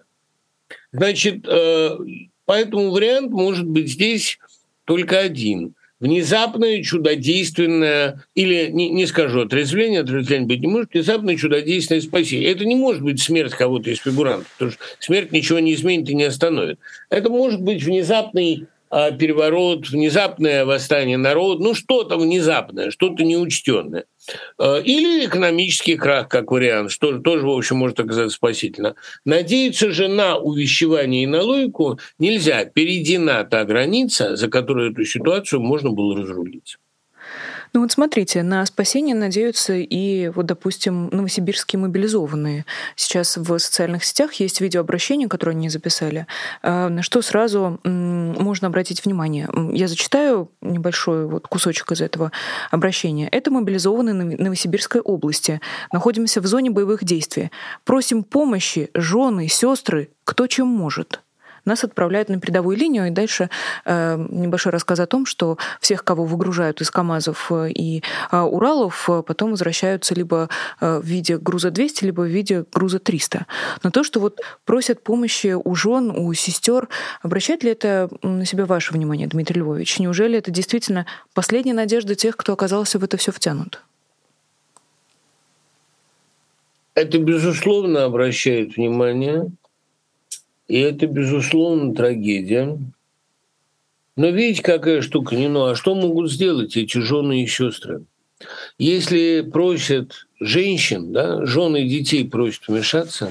[0.92, 1.90] Значит, э,
[2.46, 4.38] поэтому вариант может быть здесь
[4.86, 12.00] только один– внезапное, чудодейственное, или не, не скажу отрезвление, отрезвление быть не может, внезапное, чудодейственное
[12.02, 12.50] спасение.
[12.50, 16.14] Это не может быть смерть кого-то из фигурантов, потому что смерть ничего не изменит и
[16.14, 16.78] не остановит.
[17.08, 24.04] Это может быть внезапный а, переворот, внезапное восстание народа, ну что-то внезапное, что-то неучтенное.
[24.58, 28.94] А, или экономический крах, как вариант, что тоже, в общем, может оказаться спасительно.
[29.24, 32.64] Надеяться же на увещевание и на логику нельзя.
[32.64, 36.76] Перейдена та граница, за которую эту ситуацию можно было разрулить.
[37.76, 42.64] Ну вот смотрите, на спасение надеются и, вот, допустим, новосибирские мобилизованные.
[42.94, 46.26] Сейчас в социальных сетях есть видеообращение, которое они записали,
[46.62, 49.46] э, на что сразу можно обратить внимание.
[49.74, 52.32] Я зачитаю небольшой вот кусочек из этого
[52.70, 53.28] обращения.
[53.28, 55.60] Это мобилизованные Новосибирской области.
[55.92, 57.50] Находимся в зоне боевых действий.
[57.84, 61.20] Просим помощи, жены, сестры, кто чем может
[61.66, 63.50] нас отправляют на передовую линию, и дальше
[63.84, 69.08] э, небольшой рассказ о том, что всех, кого выгружают из КАМАЗов э, и э, Уралов,
[69.26, 70.48] потом возвращаются либо
[70.80, 73.46] в виде груза 200, либо в виде груза 300.
[73.82, 76.88] Но то, что вот просят помощи у жен, у сестер,
[77.22, 79.98] обращает ли это на себя ваше внимание, Дмитрий Львович?
[79.98, 83.82] Неужели это действительно последняя надежда тех, кто оказался в это все втянут?
[86.94, 89.50] Это, безусловно, обращает внимание.
[90.68, 92.78] И это, безусловно, трагедия.
[94.16, 98.04] Но видите, какая штука, не ну, а что могут сделать эти жены и сестры?
[98.78, 103.30] Если просят женщин, да, жены детей просят вмешаться,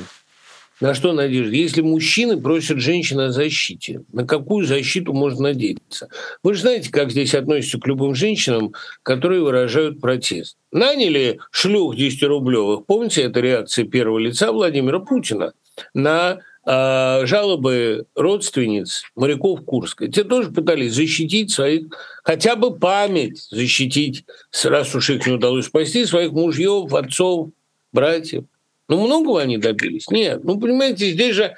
[0.81, 1.55] на что надежда?
[1.55, 6.09] Если мужчины просят женщин о защите, на какую защиту можно надеяться?
[6.43, 10.57] Вы же знаете, как здесь относятся к любым женщинам, которые выражают протест.
[10.73, 12.83] Наняли шлюх 10-рублевых.
[12.85, 15.53] Помните, это реакция первого лица Владимира Путина
[15.93, 20.07] на а, жалобы родственниц моряков Курска.
[20.07, 21.83] Те тоже пытались защитить своих,
[22.23, 24.25] хотя бы память защитить,
[24.63, 27.49] раз уж их не удалось спасти, своих мужьев, отцов,
[27.93, 28.45] братьев.
[28.87, 30.09] Ну, многого они добились?
[30.09, 30.43] Нет.
[30.43, 31.55] Ну, понимаете, здесь же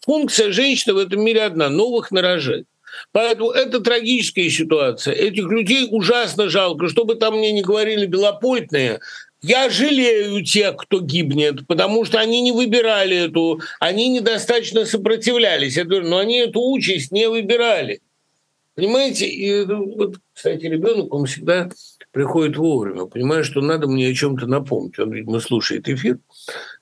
[0.00, 2.64] функция женщины в этом мире одна– новых нарожать.
[3.12, 5.14] Поэтому это трагическая ситуация.
[5.14, 6.88] Этих людей ужасно жалко.
[6.88, 9.00] Что бы там мне ни говорили белопольтные,
[9.42, 15.76] я жалею тех, кто гибнет, потому что они не выбирали эту, они недостаточно сопротивлялись.
[15.76, 18.00] Я говорю, но они эту участь не выбирали.
[18.74, 19.26] Понимаете?
[19.26, 21.68] И ну, вот, кстати, ребенок, он всегда
[22.12, 24.98] приходит вовремя, понимает, что надо мне о чем-то напомнить.
[24.98, 26.18] Он, видимо, слушает эфир.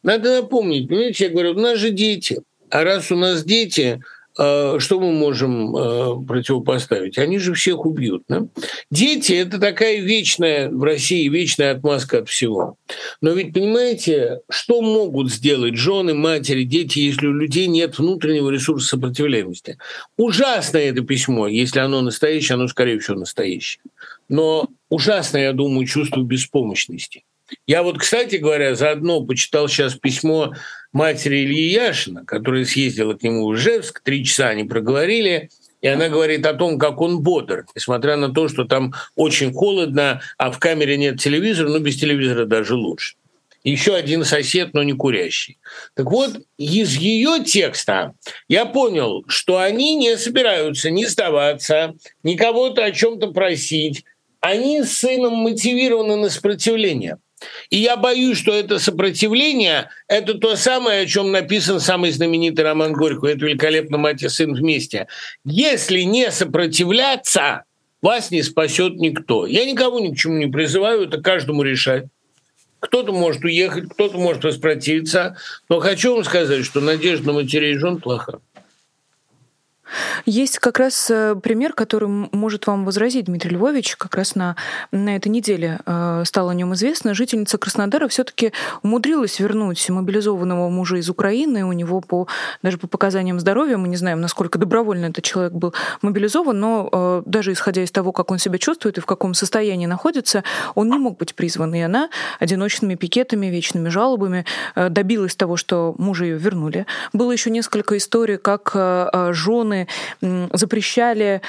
[0.03, 0.89] Надо напомнить.
[0.89, 2.43] Понимаете, я говорю, у нас же дети.
[2.69, 4.03] А раз у нас дети,
[4.37, 7.19] что мы можем а, противопоставить?
[7.19, 8.25] Они же всех убьют.
[8.29, 8.47] Да?
[8.91, 12.77] Дети– это такая вечная в России, вечная отмазка от всего.
[13.21, 18.89] Но ведь, понимаете, что могут сделать жены, матери, дети, если у людей нет внутреннего ресурса
[18.89, 19.79] сопротивляемости?
[20.19, 23.81] Ужасное это письмо, если оно настоящее, оно, скорее всего, настоящее.
[24.29, 27.25] Но ужасное, я думаю, чувство беспомощности.
[27.67, 30.53] Я вот, кстати говоря, заодно почитал сейчас письмо
[30.93, 36.09] матери Ильи Яшина, которая съездила к нему в Ижевск, три часа они проговорили, и она
[36.09, 40.59] говорит о том, как он бодр, несмотря на то, что там очень холодно, а в
[40.59, 43.17] камере нет телевизора, но без телевизора даже лучше.
[43.63, 45.59] Еще один сосед, но не курящий.
[45.95, 48.15] Так вот, из ее текста
[48.49, 54.05] я понял, что они не собираются ни сдаваться, ни кого-то о чем-то просить.
[54.41, 57.19] Они с сыном мотивированы на сопротивление.
[57.71, 62.93] И я боюсь, что это сопротивление– это то самое, о чем написан самый знаменитый роман
[62.93, 63.29] Горького.
[63.29, 65.07] Это великолепно «Мать и сын вместе».
[65.45, 67.65] Если не сопротивляться,
[68.01, 69.47] вас не спасет никто.
[69.47, 72.05] Я никого ни к чему не призываю, это каждому решать.
[72.81, 75.37] Кто-то может уехать, кто-то может воспротивиться.
[75.69, 78.39] Но хочу вам сказать, что надежда на матерей жен плоха.
[80.25, 83.97] Есть как раз э, пример, который может вам возразить Дмитрий Львович.
[83.97, 84.57] Как раз на,
[84.91, 87.15] на этой неделе э, стало о нем известно.
[87.15, 91.65] Жительница Краснодара все-таки умудрилась вернуть мобилизованного мужа из Украины.
[91.65, 92.27] У него по,
[92.63, 97.23] даже по показаниям здоровья, мы не знаем, насколько добровольно этот человек был мобилизован, но э,
[97.27, 100.43] даже исходя из того, как он себя чувствует и в каком состоянии находится,
[100.75, 101.75] он не мог быть призван.
[101.75, 102.11] И она
[102.41, 106.87] одиночными пикетами, вечными жалобами добилась того, что мужа ее вернули.
[107.13, 108.73] Было еще несколько историй, как
[109.35, 111.43] жены страны запрещали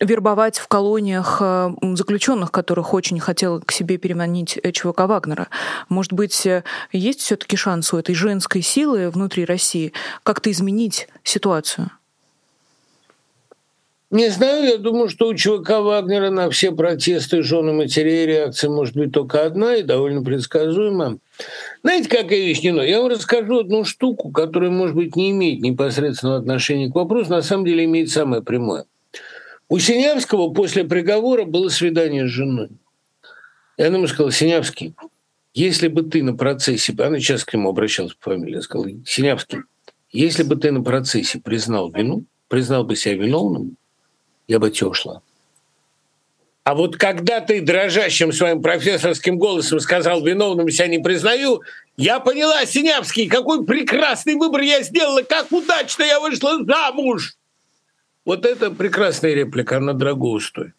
[0.00, 5.48] вербовать в колониях э, заключенных, которых очень хотел к себе переманить э, ЧВК Вагнера.
[5.88, 6.62] Может быть, э,
[6.92, 11.90] есть все-таки шанс у этой женской силы внутри России как-то изменить ситуацию?
[14.12, 18.94] Не знаю, я думаю, что у ЧВК Вагнера на все протесты жены матерей реакция может
[18.94, 21.18] быть только одна и довольно предсказуема.
[21.82, 26.38] Знаете, какая вещь не Я вам расскажу одну штуку, которая, может быть, не имеет непосредственного
[26.38, 28.86] отношения к вопросу, на самом деле имеет самое прямое.
[29.68, 32.70] У Синявского после приговора было свидание с женой.
[33.76, 34.94] Она ему сказала, Синявский,
[35.54, 39.60] если бы ты на процессе, она сейчас к нему обращалась по фамилии, сказала, Синявский,
[40.10, 43.76] если бы ты на процессе признал вину, признал бы себя виновным,
[44.48, 45.20] я бы тебя ушла.
[46.68, 51.62] А вот когда ты дрожащим своим профессорским голосом сказал «виновным себя не признаю»,
[51.96, 57.36] я поняла, Синявский, какой прекрасный выбор я сделала, как удачно я вышла замуж.
[58.26, 60.74] Вот это прекрасная реплика, она дорого стоит.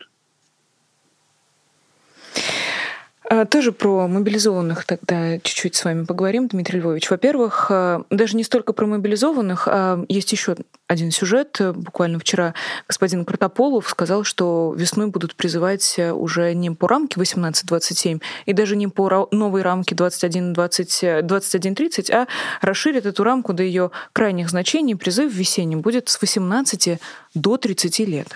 [3.19, 3.19] А,
[3.50, 7.12] тоже про мобилизованных тогда чуть-чуть с вами поговорим, Дмитрий Львович.
[7.12, 10.56] Во-первых, а, даже не столько про мобилизованных, а есть еще
[10.88, 11.62] один сюжет.
[11.76, 12.56] Буквально вчера
[12.88, 18.88] господин Картополов сказал, что весной будут призывать уже не по рамке 18-27 и даже не
[18.88, 22.26] по новой рамке 21-30, а
[22.62, 24.96] расширят эту рамку до ее крайних значений.
[24.96, 26.98] Призыв весенний будет с 18
[27.36, 28.30] до 30 лет.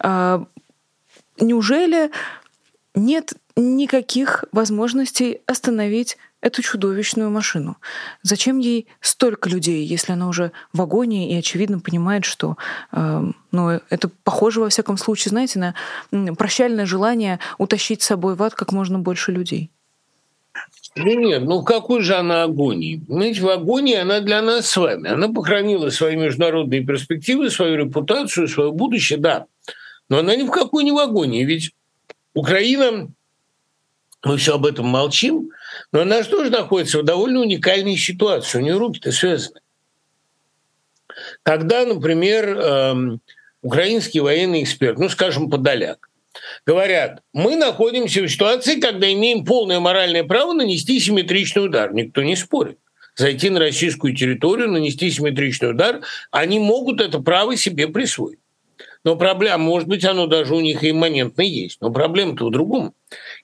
[0.00, 0.44] А,
[1.38, 2.10] неужели
[2.94, 7.76] нет никаких возможностей остановить эту чудовищную машину.
[8.22, 12.56] Зачем ей столько людей, если она уже в агонии и очевидно понимает, что
[12.90, 13.22] э,
[13.52, 15.74] ну, это похоже во всяком случае, знаете,
[16.10, 19.70] на прощальное желание утащить с собой в ад как можно больше людей?
[20.96, 23.02] Ну нет, ну какой же она агонии?
[23.06, 25.08] Понимаете, в агонии она для нас с вами.
[25.08, 29.46] Она похоронила свои международные перспективы, свою репутацию, свое будущее, да.
[30.10, 31.44] Но она ни в какой не в агонии.
[31.44, 31.70] Ведь
[32.34, 33.08] Украина
[34.24, 35.50] мы все об этом молчим,
[35.90, 38.58] но она же тоже находится в довольно уникальной ситуации.
[38.58, 39.60] У нее руки-то связаны.
[41.42, 43.20] Когда, например, эм,
[43.62, 46.08] украинский военный эксперт, ну, скажем, Подоляк,
[46.64, 51.92] говорят, мы находимся в ситуации, когда имеем полное моральное право нанести симметричный удар.
[51.92, 52.78] Никто не спорит.
[53.14, 56.00] Зайти на российскую территорию, нанести симметричный удар,
[56.30, 58.38] они могут это право себе присвоить.
[59.04, 62.94] Но проблема, может быть, оно даже у них и имманентно есть, но проблема-то в другом.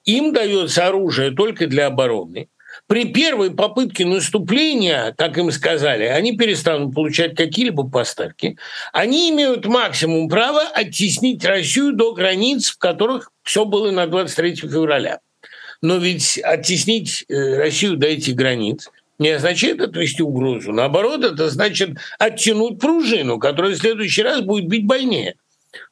[0.05, 2.47] Им дается оружие только для обороны.
[2.87, 8.57] При первой попытке наступления, как им сказали, они перестанут получать какие-либо поставки.
[8.93, 15.19] Они имеют максимум права оттеснить Россию до границ, в которых все было на 23 февраля.
[15.81, 20.71] Но ведь оттеснить э, Россию до этих границ не означает отвести угрозу.
[20.71, 25.35] Наоборот, это значит оттянуть пружину, которая в следующий раз будет бить больнее.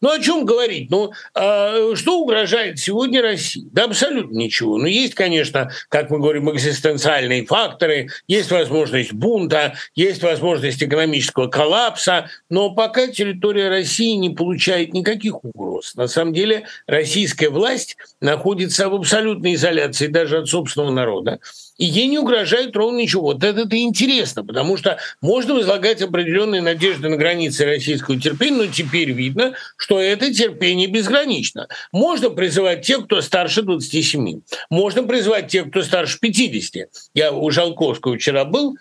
[0.02, 0.90] Ну, о чем говорить?
[0.90, 3.68] Ну, а что угрожает сегодня России?
[3.72, 4.78] Да абсолютно ничего.
[4.78, 12.30] Ну, есть, конечно, как мы говорим, экзистенциальные факторы, есть возможность бунта, есть возможность экономического коллапса,
[12.50, 15.96] но пока территория России не получает никаких угроз.
[15.96, 21.40] На самом деле российская власть находится в абсолютной изоляции даже от собственного народа
[21.78, 23.24] и ей не угрожает ровно ничего.
[23.24, 29.12] Вот это-то интересно, потому что можно возлагать определенные надежды на границы российского терпения, но теперь
[29.12, 31.68] видно, что это терпение безгранично.
[31.92, 34.42] Можно призывать тех, кто старше 27.
[34.70, 36.90] Можно призывать тех, кто старше 50.
[37.14, 38.76] Я у Жалковского вчера был,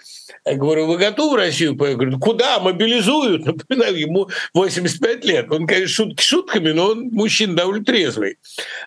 [0.45, 2.15] я говорю, вы готовы в Россию поехать?
[2.21, 2.59] Куда?
[2.61, 3.45] Мобилизуют.
[3.47, 5.51] Напоминаю, ему 85 лет.
[5.51, 8.39] Он, конечно, шутки шутками, но он мужчина довольно трезвый.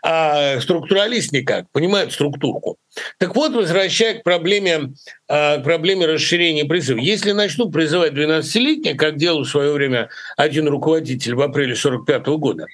[0.02, 2.78] А структуралист никак, понимает структурку.
[3.18, 3.54] Так вот,
[4.00, 4.94] возвращая к проблеме,
[5.28, 7.00] а, к проблеме расширения призыва.
[7.00, 12.66] Если начну призывать 12-летних, как делал в свое время один руководитель в апреле 45 года,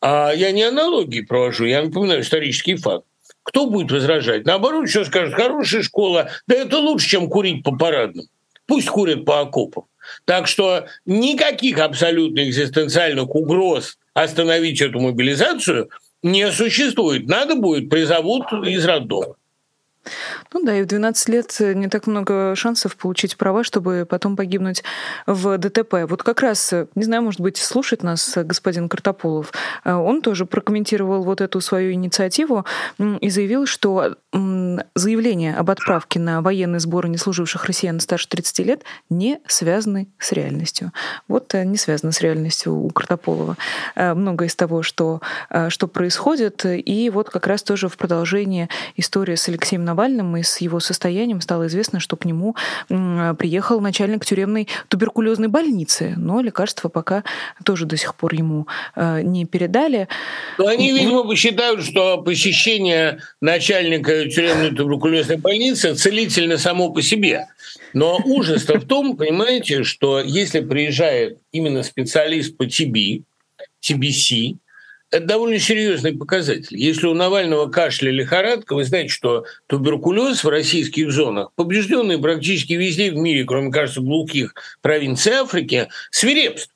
[0.00, 3.04] а я не аналогии провожу, я напоминаю исторический факт.
[3.42, 4.46] Кто будет возражать?
[4.46, 8.26] Наоборот, еще скажут, хорошая школа, да это лучше, чем курить по парадным.
[8.66, 9.84] Пусть курят по окопам.
[10.24, 15.90] Так что никаких абсолютно экзистенциальных угроз остановить эту мобилизацию
[16.22, 17.28] не существует.
[17.28, 19.36] Надо будет, призовут из роддома.
[20.52, 24.82] Ну да, и в 12 лет не так много шансов получить права, чтобы потом погибнуть
[25.26, 26.04] в ДТП.
[26.08, 29.52] Вот как раз, не знаю, может быть, слушает нас господин Картополов,
[29.84, 32.64] он тоже прокомментировал вот эту свою инициативу
[32.98, 34.16] и заявил, что
[34.94, 40.92] заявления об отправке на военные сборы неслуживших россиян старше 30 лет не связаны с реальностью.
[41.28, 43.56] Вот э, не связано с реальностью у Картополова.
[43.94, 46.64] Э, многое из того, что, э, что происходит.
[46.64, 49.93] И вот как раз тоже в продолжении истории с Алексеем Навальным
[50.36, 52.56] и с его состоянием стало известно, что к нему
[52.88, 57.24] приехал начальник тюремной туберкулезной больницы, но лекарства пока
[57.64, 58.66] тоже до сих пор ему
[58.96, 60.08] не передали.
[60.58, 67.46] Но они, видимо, считают, что посещение начальника тюремной туберкулезной больницы целительно само по себе.
[67.92, 73.22] Но ужас-то в том, понимаете, что если приезжает именно специалист по ТБ,
[73.82, 74.56] TBC,
[75.14, 76.76] это довольно серьезный показатель.
[76.76, 83.12] Если у Навального кашля лихорадка, вы знаете, что туберкулез в российских зонах, побежденный практически везде
[83.12, 86.70] в мире, кроме, кажется, глухих провинций Африки, свирепствует.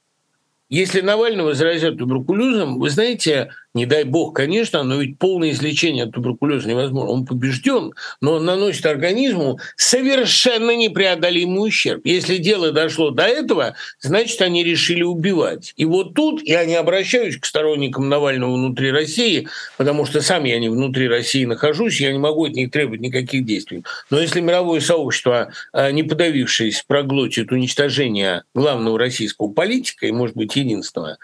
[0.71, 6.13] Если Навального заразят туберкулезом, вы знаете, не дай бог, конечно, но ведь полное излечение от
[6.13, 7.13] туберкулеза невозможно.
[7.13, 12.05] Он побежден, но он наносит организму совершенно непреодолимый ущерб.
[12.05, 15.75] Если дело дошло до этого, значит, они решили убивать.
[15.77, 20.59] И вот тут я не обращаюсь к сторонникам Навального внутри России, потому что сам я
[20.59, 23.85] не внутри России нахожусь, я не могу от них требовать никаких действий.
[24.11, 30.57] Но если мировое сообщество, а, не подавившись, проглотит уничтожение главного российского политика, и, может быть,
[30.57, 31.19] единственного,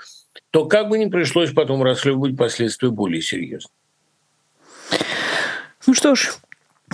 [0.54, 3.70] то как бы не пришлось потом расхлебывать последствия более серьезно.
[5.84, 6.36] Ну что ж,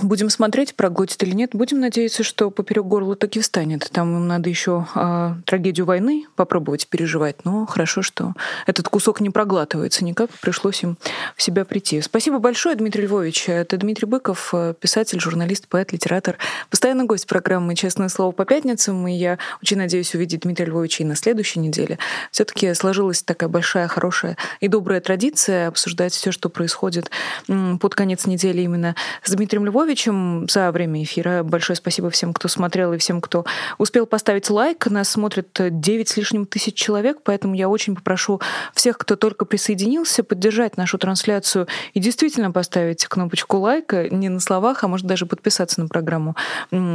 [0.01, 1.51] Будем смотреть, проглотит или нет.
[1.53, 3.87] Будем надеяться, что поперек горла таки встанет.
[3.91, 7.45] Там им надо еще э, трагедию войны попробовать переживать.
[7.45, 8.33] Но хорошо, что
[8.65, 10.31] этот кусок не проглатывается никак.
[10.41, 10.97] Пришлось им
[11.35, 12.01] в себя прийти.
[12.01, 13.49] Спасибо большое, Дмитрий Львович.
[13.49, 16.37] Это Дмитрий Быков, писатель, журналист, поэт, литератор.
[16.71, 19.07] Постоянный гость программы «Честное слово» по пятницам.
[19.07, 21.99] И я очень надеюсь увидеть Дмитрия Львовича и на следующей неделе.
[22.31, 27.11] все таки сложилась такая большая, хорошая и добрая традиция обсуждать все, что происходит
[27.47, 31.43] под конец недели именно с Дмитрием Львовичем Львовичем за время эфира.
[31.43, 33.43] Большое спасибо всем, кто смотрел и всем, кто
[33.77, 34.87] успел поставить лайк.
[34.87, 38.39] Нас смотрит 9 с лишним тысяч человек, поэтому я очень попрошу
[38.73, 44.85] всех, кто только присоединился, поддержать нашу трансляцию и действительно поставить кнопочку лайка не на словах,
[44.85, 46.37] а может даже подписаться на программу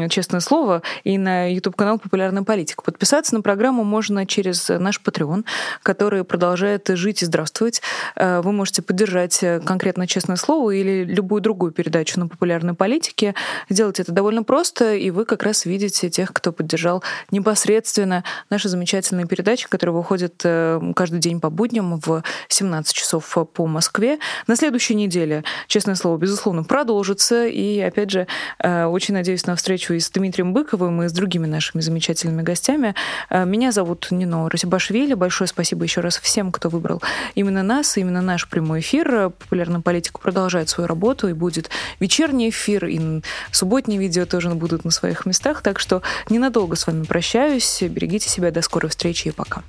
[0.09, 2.83] «Честное слово» и на YouTube-канал «Популярная политика».
[2.83, 5.45] Подписаться на программу можно через наш Patreon,
[5.83, 7.83] который продолжает жить и здравствовать.
[8.17, 13.35] Э, вы можете поддержать конкретно «Честное слово» или любую другую передачу на «Популярной политики.
[13.69, 19.27] Сделать это довольно просто, и вы как раз видите тех, кто поддержал непосредственно наши замечательные
[19.27, 24.19] передачи, которые выходят э, каждый день по будням в 17 часов по Москве.
[24.47, 27.47] На следующей неделе, честное слово, безусловно, продолжится.
[27.47, 28.27] И, опять же,
[28.59, 32.95] э, очень надеюсь на встречу и с Дмитрием Быковым, и с другими нашими замечательными гостями.
[33.31, 35.15] Э, меня зовут Нино Расибашвили.
[35.15, 37.03] Большое спасибо еще раз всем, кто выбрал
[37.35, 39.31] именно нас, именно наш прямой эфир.
[39.31, 41.71] Популярная политика продолжает свою работу, и будет
[42.01, 45.63] вечерний эфир эфир, и субботние видео тоже будут на своих местах.
[45.63, 47.83] Так что ненадолго с вами прощаюсь.
[47.83, 48.51] Берегите себя.
[48.51, 49.63] До скорой встречи и пока.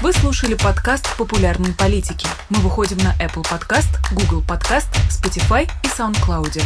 [0.00, 2.26] Вы слушали подкаст «Популярные политики».
[2.50, 6.62] Мы выходим на Apple Podcast, Google Podcast, Spotify и SoundCloud.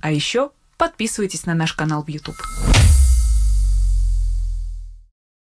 [0.00, 2.36] А еще подписывайтесь на наш канал в YouTube.